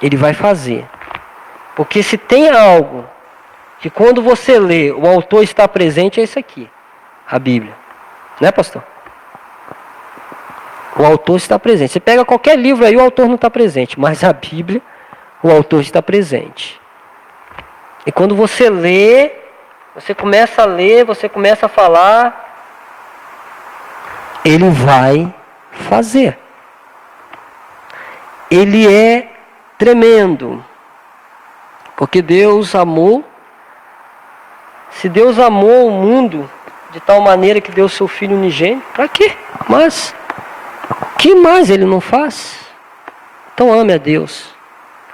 [0.00, 0.86] Ele vai fazer.
[1.76, 3.04] Porque se tem algo
[3.80, 6.68] que quando você lê, o autor está presente, é isso aqui.
[7.28, 7.74] A Bíblia.
[8.40, 8.82] Né, pastor?
[10.96, 11.92] O autor está presente.
[11.92, 13.98] Você pega qualquer livro aí, o autor não está presente.
[13.98, 14.82] Mas a Bíblia,
[15.42, 16.80] o autor está presente.
[18.06, 19.32] E quando você lê,
[19.94, 22.42] você começa a ler, você começa a falar,
[24.44, 25.32] ele vai
[25.70, 26.38] fazer.
[28.50, 29.30] Ele é
[29.78, 30.62] tremendo.
[31.96, 33.24] Porque Deus amou.
[34.90, 36.50] Se Deus amou o mundo
[36.90, 39.32] de tal maneira que deu seu filho unigênito, para quê?
[39.68, 40.14] Mas
[41.18, 42.56] que mais ele não faz?
[43.54, 44.46] Então ame a Deus.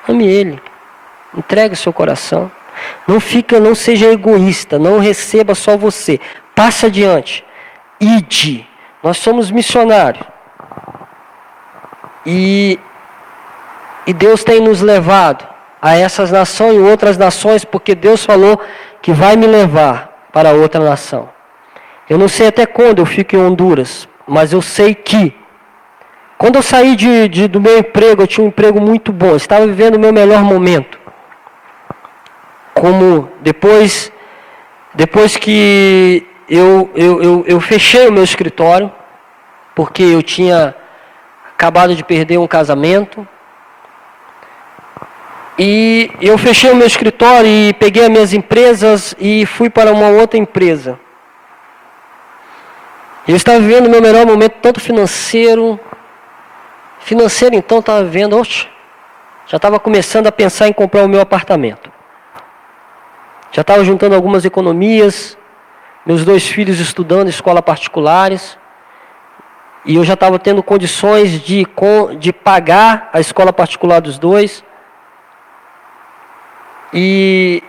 [0.08, 0.60] Ame ele.
[1.36, 2.50] Entregue seu coração.
[3.06, 6.20] Não fica, não seja egoísta, não receba só você.
[6.54, 7.44] Passe adiante.
[8.00, 8.66] Ide.
[9.02, 10.24] Nós somos missionários.
[12.24, 12.78] E,
[14.06, 15.46] e Deus tem nos levado
[15.80, 18.60] a essas nações e outras nações, porque Deus falou
[19.00, 21.28] que vai me levar para outra nação.
[22.08, 25.34] Eu não sei até quando eu fico em Honduras, mas eu sei que
[26.38, 29.66] quando eu saí de, de, do meu emprego, eu tinha um emprego muito bom, estava
[29.66, 30.96] vivendo o meu melhor momento.
[32.72, 34.12] Como depois,
[34.94, 38.90] depois que eu, eu, eu, eu fechei o meu escritório,
[39.74, 40.76] porque eu tinha
[41.52, 43.26] acabado de perder um casamento.
[45.58, 50.06] E eu fechei o meu escritório e peguei as minhas empresas e fui para uma
[50.08, 51.00] outra empresa.
[53.26, 55.80] Eu estava vivendo o meu melhor momento, tanto financeiro.
[57.08, 58.68] Financeiro, então, estava vendo, oxe,
[59.46, 61.90] já estava começando a pensar em comprar o meu apartamento.
[63.50, 65.38] Já estava juntando algumas economias,
[66.04, 68.58] meus dois filhos estudando em escola particulares.
[69.86, 71.66] E eu já estava tendo condições de,
[72.18, 74.62] de pagar a escola particular dos dois.
[76.92, 77.62] E,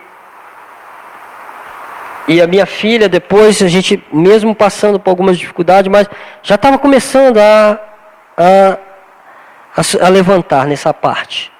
[2.28, 6.10] e a minha filha, depois, a gente, mesmo passando por algumas dificuldades, mas
[6.42, 7.80] já estava começando a,
[8.36, 8.89] a,
[9.76, 11.52] a, a levantar nessa parte.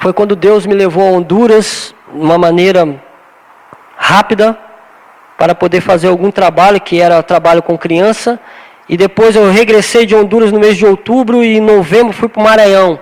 [0.00, 3.02] Foi quando Deus me levou a Honduras, de uma maneira
[3.96, 4.58] rápida,
[5.36, 8.38] para poder fazer algum trabalho, que era trabalho com criança.
[8.88, 12.40] E depois eu regressei de Honduras no mês de outubro e em novembro fui para
[12.40, 12.98] o Maranhão.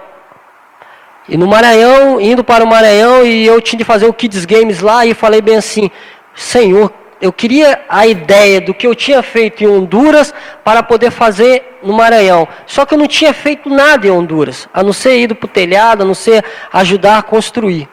[1.29, 4.81] E no Maranhão, indo para o Maranhão, e eu tinha de fazer o Kids Games
[4.81, 5.91] lá, e falei bem assim,
[6.35, 11.79] Senhor, eu queria a ideia do que eu tinha feito em Honduras para poder fazer
[11.83, 12.47] no Maranhão.
[12.67, 15.49] Só que eu não tinha feito nada em Honduras, a não ser ido para o
[15.49, 17.89] telhado, a não ser ajudar a construir.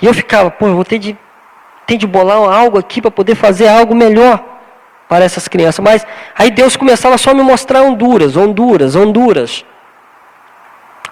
[0.00, 1.16] E eu ficava, pô, eu vou ter de
[1.86, 4.42] tem de bolar algo aqui para poder fazer algo melhor
[5.08, 5.84] para essas crianças.
[5.84, 9.64] Mas aí Deus começava só a me mostrar Honduras, Honduras, Honduras.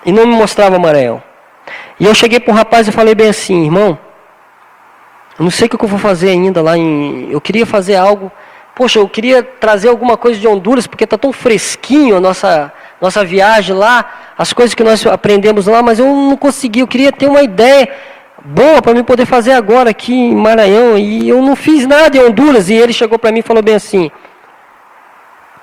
[0.04, 1.22] E não me mostrava Maranhão.
[2.00, 3.98] E eu cheguei para o rapaz e falei bem assim, irmão,
[5.38, 7.30] eu não sei o que eu vou fazer ainda lá em.
[7.30, 8.30] Eu queria fazer algo.
[8.74, 13.24] Poxa, eu queria trazer alguma coisa de Honduras, porque está tão fresquinho a nossa, nossa
[13.24, 16.80] viagem lá, as coisas que nós aprendemos lá, mas eu não consegui.
[16.80, 17.88] Eu queria ter uma ideia
[18.44, 22.20] boa para mim poder fazer agora aqui em Maranhão e eu não fiz nada em
[22.20, 24.10] Honduras e ele chegou para mim e falou bem assim: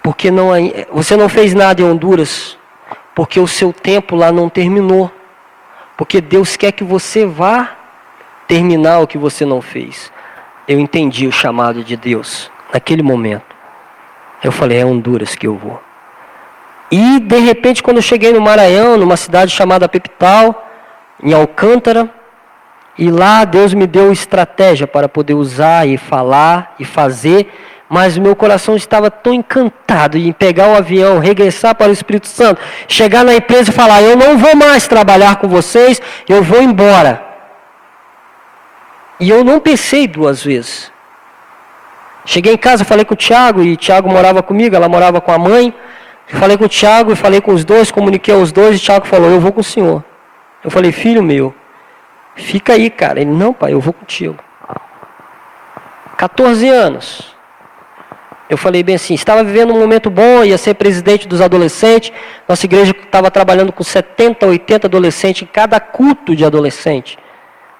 [0.03, 0.49] porque não
[0.91, 2.57] você não fez nada em Honduras
[3.19, 5.11] porque o seu tempo lá não terminou.
[5.97, 7.78] Porque Deus quer que você vá
[8.49, 10.11] terminar o que você não fez.
[10.67, 13.55] Eu entendi o chamado de Deus naquele momento.
[14.43, 15.79] Eu falei, é Honduras que eu vou.
[16.91, 20.67] E de repente, quando eu cheguei no Maranhão, numa cidade chamada Pepital,
[21.23, 22.09] em Alcântara,
[22.97, 27.53] e lá Deus me deu estratégia para poder usar e falar e fazer,
[27.87, 32.59] mas meu coração estava tão encantado em pegar o avião, regressar para o Espírito Santo,
[32.87, 37.28] chegar na empresa e falar: Eu não vou mais trabalhar com vocês, eu vou embora.
[39.19, 40.91] E eu não pensei duas vezes.
[42.25, 45.31] Cheguei em casa, falei com o Tiago, e o Tiago morava comigo, ela morava com
[45.31, 45.73] a mãe.
[46.27, 49.29] Falei com o Tiago falei com os dois, comuniquei aos dois, e o Tiago falou:
[49.31, 50.03] Eu vou com o senhor.
[50.63, 51.55] Eu falei: Filho meu,
[52.39, 53.19] Fica aí, cara.
[53.19, 54.37] Ele, não, pai, eu vou contigo.
[56.17, 57.35] 14 anos.
[58.49, 62.11] Eu falei bem assim, estava vivendo um momento bom, ia ser presidente dos adolescentes.
[62.47, 67.19] Nossa igreja estava trabalhando com 70, 80 adolescentes em cada culto de adolescente.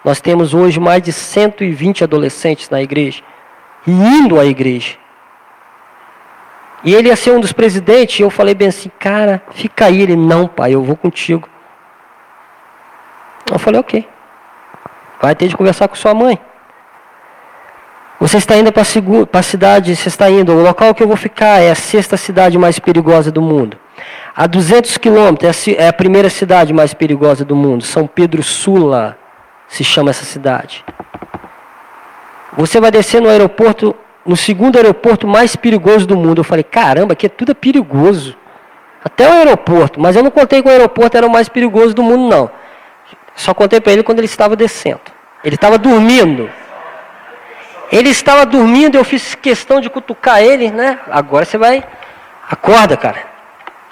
[0.03, 3.21] Nós temos hoje mais de 120 adolescentes na igreja.
[3.85, 4.97] Indo à igreja.
[6.83, 8.19] E ele ia ser um dos presidentes.
[8.19, 10.01] E eu falei bem assim, cara, fica aí.
[10.01, 11.49] Ele, não, pai, eu vou contigo.
[13.51, 14.07] Eu falei, ok.
[15.21, 16.39] Vai ter de conversar com sua mãe.
[18.19, 21.61] Você está indo para a cidade, você está indo, o local que eu vou ficar
[21.61, 23.77] é a sexta cidade mais perigosa do mundo.
[24.35, 27.83] A 200 quilômetros é, é a primeira cidade mais perigosa do mundo.
[27.85, 29.17] São Pedro Sula
[29.70, 30.84] se chama essa cidade.
[32.57, 33.95] Você vai descer no aeroporto,
[34.26, 36.39] no segundo aeroporto mais perigoso do mundo.
[36.39, 38.36] Eu falei, caramba, aqui é tudo perigoso.
[39.05, 42.03] Até o aeroporto, mas eu não contei que o aeroporto era o mais perigoso do
[42.03, 42.51] mundo, não.
[43.34, 44.99] Só contei para ele quando ele estava descendo.
[45.41, 46.49] Ele estava dormindo.
[47.91, 50.99] Ele estava dormindo, eu fiz questão de cutucar ele, né?
[51.09, 51.84] Agora você vai.
[52.49, 53.24] Acorda, cara.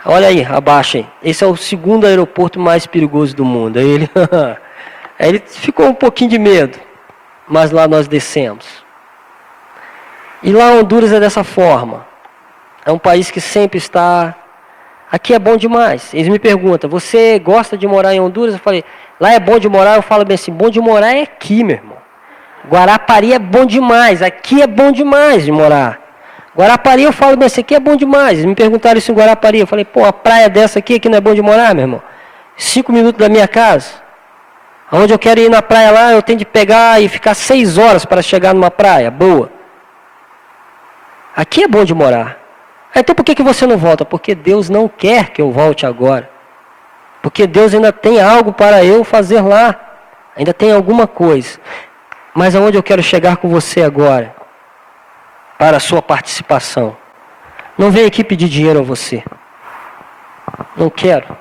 [0.06, 1.08] Olha aí, abaixa aí.
[1.24, 3.78] Esse é o segundo aeroporto mais perigoso do mundo.
[3.78, 4.10] Aí ele,
[5.20, 6.80] aí ele ficou um pouquinho de medo.
[7.48, 8.66] Mas lá nós descemos.
[10.44, 12.06] E lá Honduras é dessa forma.
[12.86, 14.36] É um país que sempre está.
[15.12, 16.14] Aqui é bom demais.
[16.14, 18.54] Eles me perguntam: você gosta de morar em Honduras?
[18.54, 18.84] Eu falei:
[19.20, 21.78] Lá é bom de morar, eu falo bem assim, bom de morar é aqui, meu
[21.78, 21.98] irmão.
[22.70, 26.00] Guarapari é bom demais, aqui é bom demais de morar.
[26.56, 28.34] Guarapari eu falo bem assim, aqui é bom demais.
[28.34, 31.18] Eles me perguntaram isso em Guarapari, eu falei, pô, a praia dessa aqui, aqui não
[31.18, 32.02] é bom de morar, meu irmão.
[32.56, 33.90] Cinco minutos da minha casa.
[34.92, 38.06] Onde eu quero ir na praia lá, eu tenho de pegar e ficar seis horas
[38.06, 39.52] para chegar numa praia boa.
[41.36, 42.38] Aqui é bom de morar.
[42.96, 44.06] Então por que, que você não volta?
[44.06, 46.30] Porque Deus não quer que eu volte agora.
[47.22, 49.76] Porque Deus ainda tem algo para eu fazer lá.
[50.36, 51.60] Ainda tem alguma coisa.
[52.34, 54.34] Mas aonde eu quero chegar com você agora?
[55.58, 56.96] Para a sua participação.
[57.78, 59.24] Não venho aqui pedir dinheiro a você.
[60.76, 61.38] Não quero.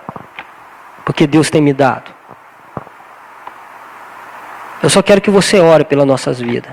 [1.05, 2.16] Porque Deus tem me dado.
[4.83, 6.73] Eu só quero que você ore pelas nossas vidas.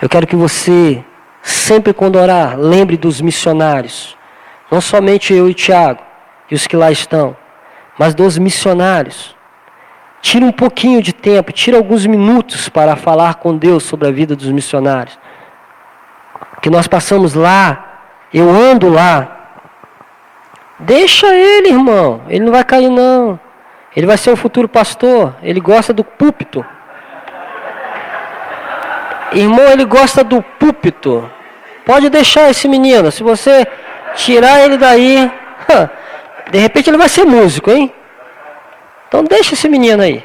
[0.00, 1.02] Eu quero que você,
[1.42, 4.16] sempre quando orar, lembre dos missionários.
[4.70, 6.02] Não somente eu e Tiago,
[6.50, 7.36] e os que lá estão,
[7.98, 9.36] mas dos missionários.
[10.20, 14.36] Tira um pouquinho de tempo, tira alguns minutos para falar com Deus sobre a vida
[14.36, 15.18] dos missionários.
[16.60, 18.02] Que nós passamos lá,
[18.32, 19.36] eu ando lá.
[20.78, 23.38] Deixa ele, irmão, ele não vai cair não.
[23.96, 26.64] Ele vai ser o futuro pastor, ele gosta do púlpito.
[29.32, 31.28] Irmão, ele gosta do púlpito.
[31.84, 33.66] Pode deixar esse menino, se você
[34.14, 35.30] tirar ele daí,
[36.50, 37.92] De repente ele vai ser músico, hein?
[39.06, 40.24] Então deixa esse menino aí.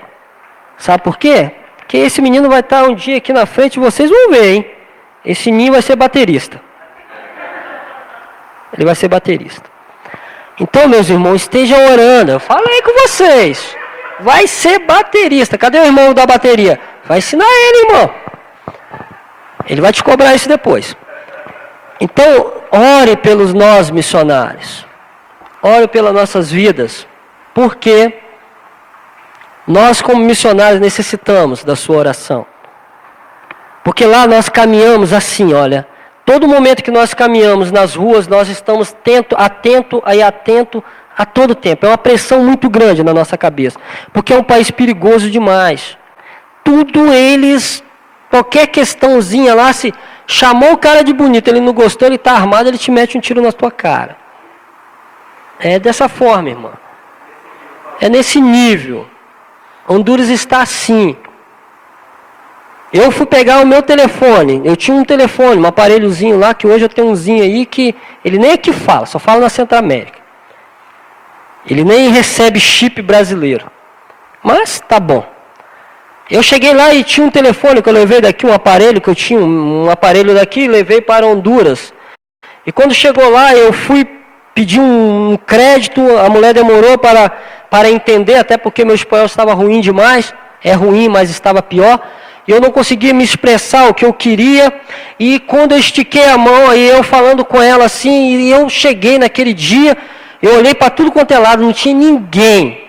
[0.77, 1.51] Sabe por quê?
[1.77, 4.71] Porque esse menino vai estar um dia aqui na frente, vocês vão ver, hein?
[5.25, 6.61] Esse menino vai ser baterista.
[8.73, 9.69] Ele vai ser baterista.
[10.59, 12.31] Então, meus irmãos, estejam orando.
[12.33, 13.75] Eu falei com vocês.
[14.19, 15.57] Vai ser baterista.
[15.57, 16.79] Cadê o irmão da bateria?
[17.05, 18.13] Vai ensinar ele, irmão.
[19.67, 20.95] Ele vai te cobrar isso depois.
[21.99, 24.85] Então, ore pelos nós missionários.
[25.61, 27.07] Ore pelas nossas vidas,
[27.53, 28.19] porque
[29.65, 32.45] nós, como missionários, necessitamos da sua oração.
[33.83, 35.87] Porque lá nós caminhamos assim, olha.
[36.25, 40.83] Todo momento que nós caminhamos nas ruas, nós estamos atento, atento e atento
[41.17, 41.85] a todo tempo.
[41.85, 43.77] É uma pressão muito grande na nossa cabeça.
[44.11, 45.97] Porque é um país perigoso demais.
[46.63, 47.83] Tudo eles,
[48.29, 49.93] qualquer questãozinha lá, se
[50.25, 53.21] chamou o cara de bonito, ele não gostou, ele está armado, ele te mete um
[53.21, 54.15] tiro na tua cara.
[55.59, 56.71] É dessa forma, irmã.
[57.99, 59.07] É nesse nível.
[59.87, 61.17] Honduras está assim.
[62.93, 64.61] Eu fui pegar o meu telefone.
[64.63, 68.37] Eu tinha um telefone, um aparelhozinho lá, que hoje eu tenho umzinho aí que ele
[68.37, 70.19] nem aqui fala, só fala na Centro América.
[71.67, 73.65] Ele nem recebe chip brasileiro.
[74.43, 75.25] Mas tá bom.
[76.29, 79.15] Eu cheguei lá e tinha um telefone que eu levei daqui, um aparelho que eu
[79.15, 81.93] tinha, um aparelho daqui, levei para Honduras.
[82.65, 84.07] E quando chegou lá, eu fui
[84.53, 87.29] pedir um crédito, a mulher demorou para,
[87.69, 90.33] para entender, até porque meu espanhol estava ruim demais.
[90.63, 91.99] É ruim, mas estava pior.
[92.47, 94.73] Eu não conseguia me expressar o que eu queria.
[95.19, 99.17] E quando eu estiquei a mão, aí eu falando com ela assim, e eu cheguei
[99.17, 99.97] naquele dia,
[100.41, 102.83] eu olhei para tudo quanto é lado, não tinha ninguém.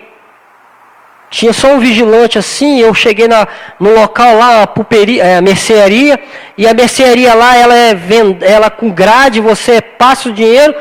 [1.29, 3.47] Tinha só um vigilante assim, eu cheguei na,
[3.79, 6.19] no local lá, a, puperia, é, a mercearia,
[6.57, 10.75] e a mercearia lá, ela é vend, ela com grade, você passa o dinheiro,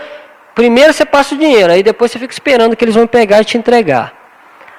[0.55, 3.45] primeiro você passa o dinheiro, aí depois você fica esperando que eles vão pegar e
[3.45, 4.24] te entregar.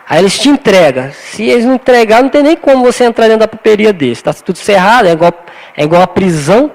[0.07, 1.11] Aí eles te entregam.
[1.11, 4.19] Se eles não entregar, não tem nem como você entrar dentro da puperia deles.
[4.19, 5.33] Está tudo cerrado, é igual,
[5.75, 6.71] é igual a prisão.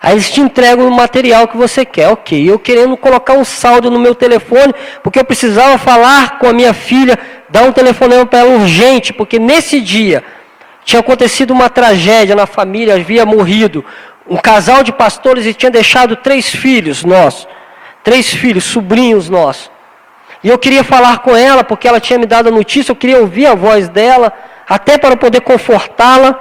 [0.00, 2.08] Aí eles te entregam o material que você quer.
[2.08, 6.52] Ok, eu querendo colocar um saldo no meu telefone, porque eu precisava falar com a
[6.52, 10.22] minha filha, dar um telefonema para ela urgente, porque nesse dia
[10.84, 13.84] tinha acontecido uma tragédia na família, havia morrido
[14.28, 17.48] um casal de pastores e tinha deixado três filhos nossos.
[18.04, 19.70] Três filhos, sobrinhos nossos.
[20.42, 23.18] E eu queria falar com ela, porque ela tinha me dado a notícia, eu queria
[23.18, 24.32] ouvir a voz dela,
[24.68, 26.38] até para poder confortá-la.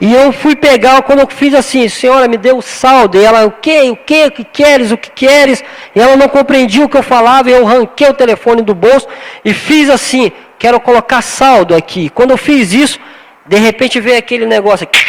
[0.00, 3.18] E eu fui pegar, quando eu fiz assim, senhora, me deu o saldo.
[3.18, 5.62] E ela, o que, o que, o que queres, o que queres?
[5.94, 9.06] E ela não compreendia o que eu falava, e eu ranquei o telefone do bolso
[9.44, 12.08] e fiz assim, quero colocar saldo aqui.
[12.08, 12.98] Quando eu fiz isso,
[13.46, 15.04] de repente veio aquele negócio aqui,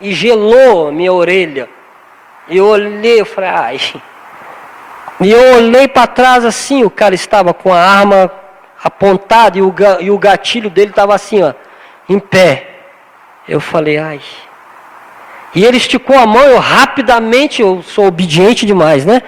[0.00, 1.68] e gelou a minha orelha.
[2.48, 3.80] E eu olhei, eu falei, ai.
[5.20, 8.30] E eu olhei para trás assim, o cara estava com a arma
[8.82, 11.52] apontada e o, e o gatilho dele estava assim, ó,
[12.08, 12.70] em pé.
[13.48, 14.20] Eu falei, ai.
[15.54, 19.22] E ele esticou a mão, eu rapidamente, eu sou obediente demais, né?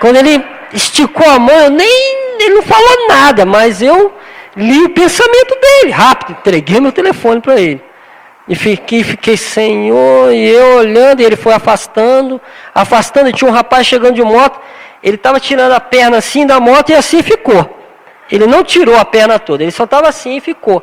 [0.00, 4.12] Quando ele esticou a mão, eu nem, ele não falou nada, mas eu
[4.56, 7.82] li o pensamento dele, rápido, entreguei meu telefone para ele.
[8.48, 12.40] E fiquei, fiquei, Senhor, e eu olhando, e ele foi afastando,
[12.74, 14.60] afastando, e tinha um rapaz chegando de moto,
[15.02, 17.78] ele estava tirando a perna assim da moto e assim ficou.
[18.30, 20.82] Ele não tirou a perna toda, ele só estava assim e ficou.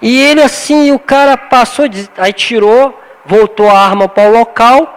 [0.00, 4.94] E ele assim, o cara passou, aí tirou, voltou a arma para o local,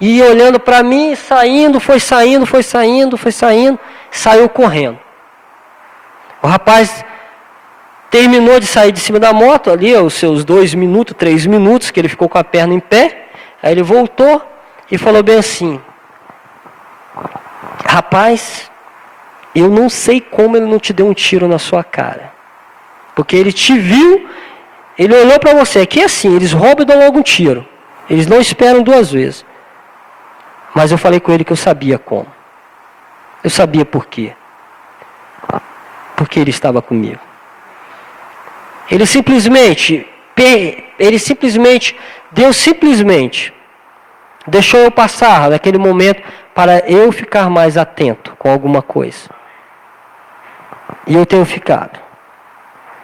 [0.00, 3.78] e olhando para mim, saindo, foi saindo, foi saindo, foi saindo,
[4.10, 4.98] saiu correndo.
[6.40, 7.04] O rapaz
[8.10, 12.00] terminou de sair de cima da moto, ali, os seus dois minutos, três minutos, que
[12.00, 13.26] ele ficou com a perna em pé,
[13.60, 14.40] aí ele voltou
[14.90, 15.80] e falou bem assim:
[17.84, 18.70] Rapaz,
[19.54, 22.32] eu não sei como ele não te deu um tiro na sua cara.
[23.14, 24.28] Porque ele te viu,
[24.96, 25.80] ele olhou para você.
[25.80, 27.66] Aqui é assim, eles roubam e dão logo um tiro.
[28.08, 29.44] Eles não esperam duas vezes.
[30.74, 32.26] Mas eu falei com ele que eu sabia como.
[33.42, 34.32] Eu sabia por quê.
[36.16, 37.20] Porque ele estava comigo.
[38.90, 40.06] Ele simplesmente,
[40.98, 41.96] ele simplesmente,
[42.32, 43.52] Deus simplesmente
[44.48, 46.22] deixou eu passar naquele momento
[46.54, 49.30] para eu ficar mais atento com alguma coisa.
[51.06, 51.98] E eu tenho ficado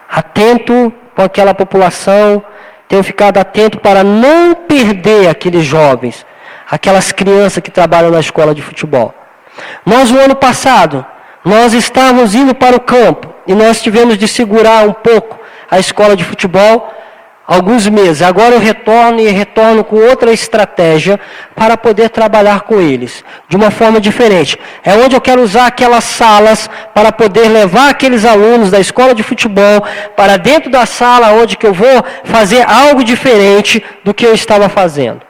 [0.09, 2.43] atento com aquela população,
[2.87, 6.25] tenho ficado atento para não perder aqueles jovens,
[6.71, 9.13] aquelas crianças que trabalham na escola de futebol.
[9.85, 11.05] Nós, no ano passado,
[11.45, 15.39] nós estávamos indo para o campo e nós tivemos de segurar um pouco
[15.71, 16.93] a escola de futebol
[17.47, 18.23] alguns meses.
[18.23, 21.21] Agora eu retorno e retorno com outra estratégia
[21.55, 24.59] para poder trabalhar com eles de uma forma diferente.
[24.83, 29.23] É onde eu quero usar aquelas salas para poder levar aqueles alunos da escola de
[29.23, 29.85] futebol
[30.17, 34.69] para dentro da sala onde que eu vou fazer algo diferente do que eu estava
[34.69, 35.21] fazendo.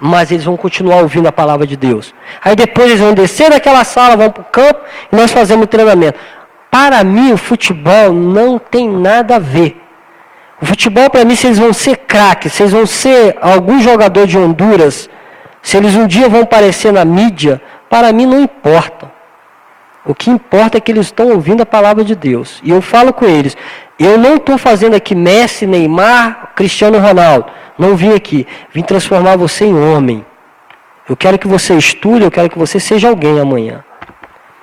[0.00, 2.14] Mas eles vão continuar ouvindo a palavra de Deus.
[2.44, 4.80] Aí depois eles vão descer daquela sala, vão para o campo
[5.12, 6.18] e nós fazemos o treinamento.
[6.70, 9.87] Para mim, o futebol não tem nada a ver
[10.60, 14.26] o futebol, para mim, se eles vão ser craques, se eles vão ser algum jogador
[14.26, 15.08] de Honduras,
[15.62, 19.10] se eles um dia vão aparecer na mídia, para mim não importa.
[20.04, 22.60] O que importa é que eles estão ouvindo a palavra de Deus.
[22.64, 23.56] E eu falo com eles:
[23.98, 27.50] eu não estou fazendo aqui Messi, Neymar, Cristiano Ronaldo.
[27.78, 28.46] Não vim aqui.
[28.72, 30.24] Vim transformar você em homem.
[31.08, 33.84] Eu quero que você estude, eu quero que você seja alguém amanhã.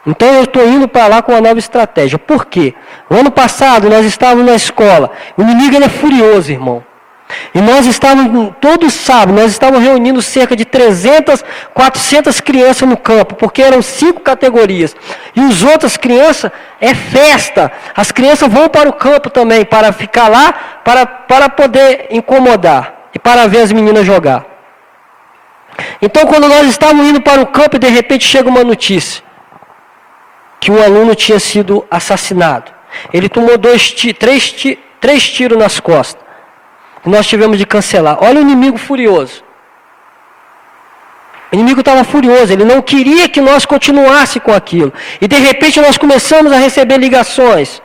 [0.06, 2.20] Então eu estou indo para lá com uma nova estratégia.
[2.20, 2.76] Por quê?
[3.10, 5.12] O ano passado nós estávamos na escola.
[5.36, 6.84] O inimigo ele é furioso, irmão.
[7.56, 11.44] E nós estávamos, todo sábado, nós estávamos reunindo cerca de 300,
[11.74, 14.96] 400 crianças no campo, porque eram cinco categorias.
[15.36, 17.72] E os outras crianças, é festa.
[17.96, 20.54] As crianças vão para o campo também, para ficar lá,
[20.84, 24.46] para, para poder incomodar e para ver as meninas jogar.
[26.02, 29.25] Então, quando nós estávamos indo para o campo, de repente chega uma notícia
[30.66, 32.72] que um aluno tinha sido assassinado.
[33.14, 33.92] Ele tomou dois,
[34.24, 34.54] três,
[35.00, 36.26] três tiros nas costas
[37.06, 38.18] nós tivemos de cancelar.
[38.22, 39.44] Olha o inimigo furioso.
[41.52, 44.92] O inimigo estava furioso, ele não queria que nós continuássemos com aquilo.
[45.22, 47.82] E de repente nós começamos a receber ligações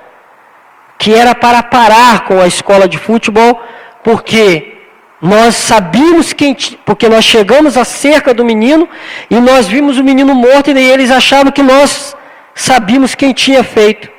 [0.99, 3.63] que era para parar com a escola de futebol,
[4.03, 4.79] porque
[5.21, 8.89] nós sabíamos quem, porque nós chegamos à cerca do menino
[9.31, 12.17] e nós vimos o menino morto e eles achavam que nós
[12.55, 14.11] sabíamos quem tinha feito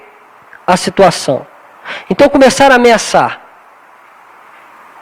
[0.66, 1.46] a situação.
[2.10, 3.42] Então começaram a ameaçar.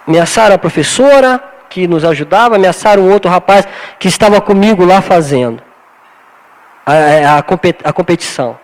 [0.07, 3.67] Ameaçaram a professora que nos ajudava, ameaçaram um outro rapaz
[3.99, 5.61] que estava comigo lá fazendo
[6.85, 8.57] a, a, a competição.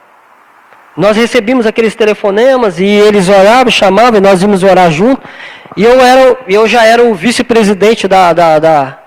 [0.97, 5.22] Nós recebíamos aqueles telefonemas e eles oravam, chamavam, e nós íamos orar junto.
[5.76, 8.97] E eu, era, eu já era o vice-presidente da, da, da,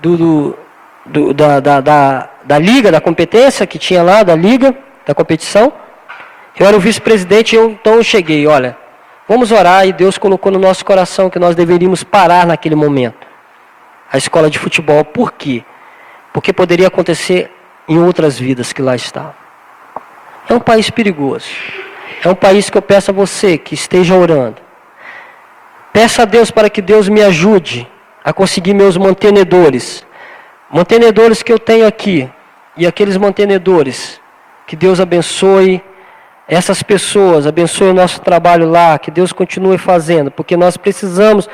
[0.00, 0.58] do, do,
[1.06, 4.76] da, da, da, da liga, da competência que tinha lá, da liga,
[5.06, 5.72] da competição.
[6.58, 8.76] Eu era o vice-presidente, então eu cheguei, olha,
[9.26, 13.26] Vamos orar e Deus colocou no nosso coração que nós deveríamos parar naquele momento.
[14.12, 15.64] A escola de futebol, por quê?
[16.30, 17.50] Porque poderia acontecer
[17.88, 19.34] em outras vidas que lá estavam.
[20.46, 21.46] É um país perigoso.
[22.22, 24.60] É um país que eu peço a você que esteja orando.
[25.90, 27.88] Peça a Deus para que Deus me ajude
[28.22, 30.06] a conseguir meus mantenedores.
[30.70, 32.30] Mantenedores que eu tenho aqui.
[32.76, 34.20] E aqueles mantenedores.
[34.66, 35.82] Que Deus abençoe
[36.46, 41.48] essas pessoas, abençoe o nosso trabalho lá, que Deus continue fazendo, porque nós precisamos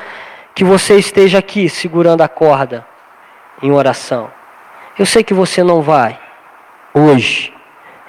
[0.53, 2.85] que você esteja aqui segurando a corda
[3.61, 4.29] em oração.
[4.99, 6.19] Eu sei que você não vai
[6.93, 7.53] hoje.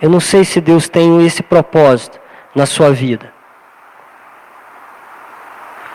[0.01, 2.19] Eu não sei se Deus tem esse propósito
[2.55, 3.33] na sua vida.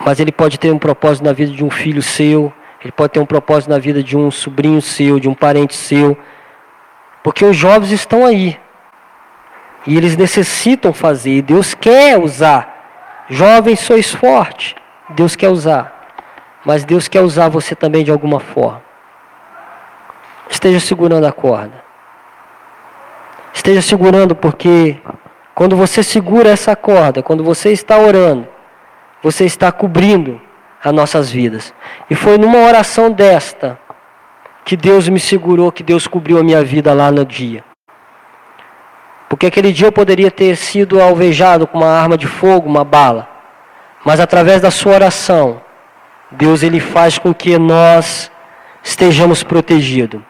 [0.00, 3.20] Mas Ele pode ter um propósito na vida de um filho seu, Ele pode ter
[3.20, 6.16] um propósito na vida de um sobrinho seu, de um parente seu.
[7.22, 8.58] Porque os jovens estão aí.
[9.86, 13.26] E eles necessitam fazer, e Deus quer usar.
[13.28, 14.74] Jovens, sois fortes.
[15.10, 15.98] Deus quer usar.
[16.64, 18.82] Mas Deus quer usar você também de alguma forma.
[20.48, 21.84] Esteja segurando a corda.
[23.52, 24.98] Esteja segurando, porque
[25.54, 28.46] quando você segura essa corda, quando você está orando,
[29.22, 30.40] você está cobrindo
[30.82, 31.74] as nossas vidas.
[32.08, 33.78] E foi numa oração desta
[34.64, 37.64] que Deus me segurou, que Deus cobriu a minha vida lá no dia.
[39.28, 43.28] Porque aquele dia eu poderia ter sido alvejado com uma arma de fogo, uma bala.
[44.04, 45.60] Mas através da sua oração,
[46.30, 48.30] Deus ele faz com que nós
[48.82, 50.22] estejamos protegidos.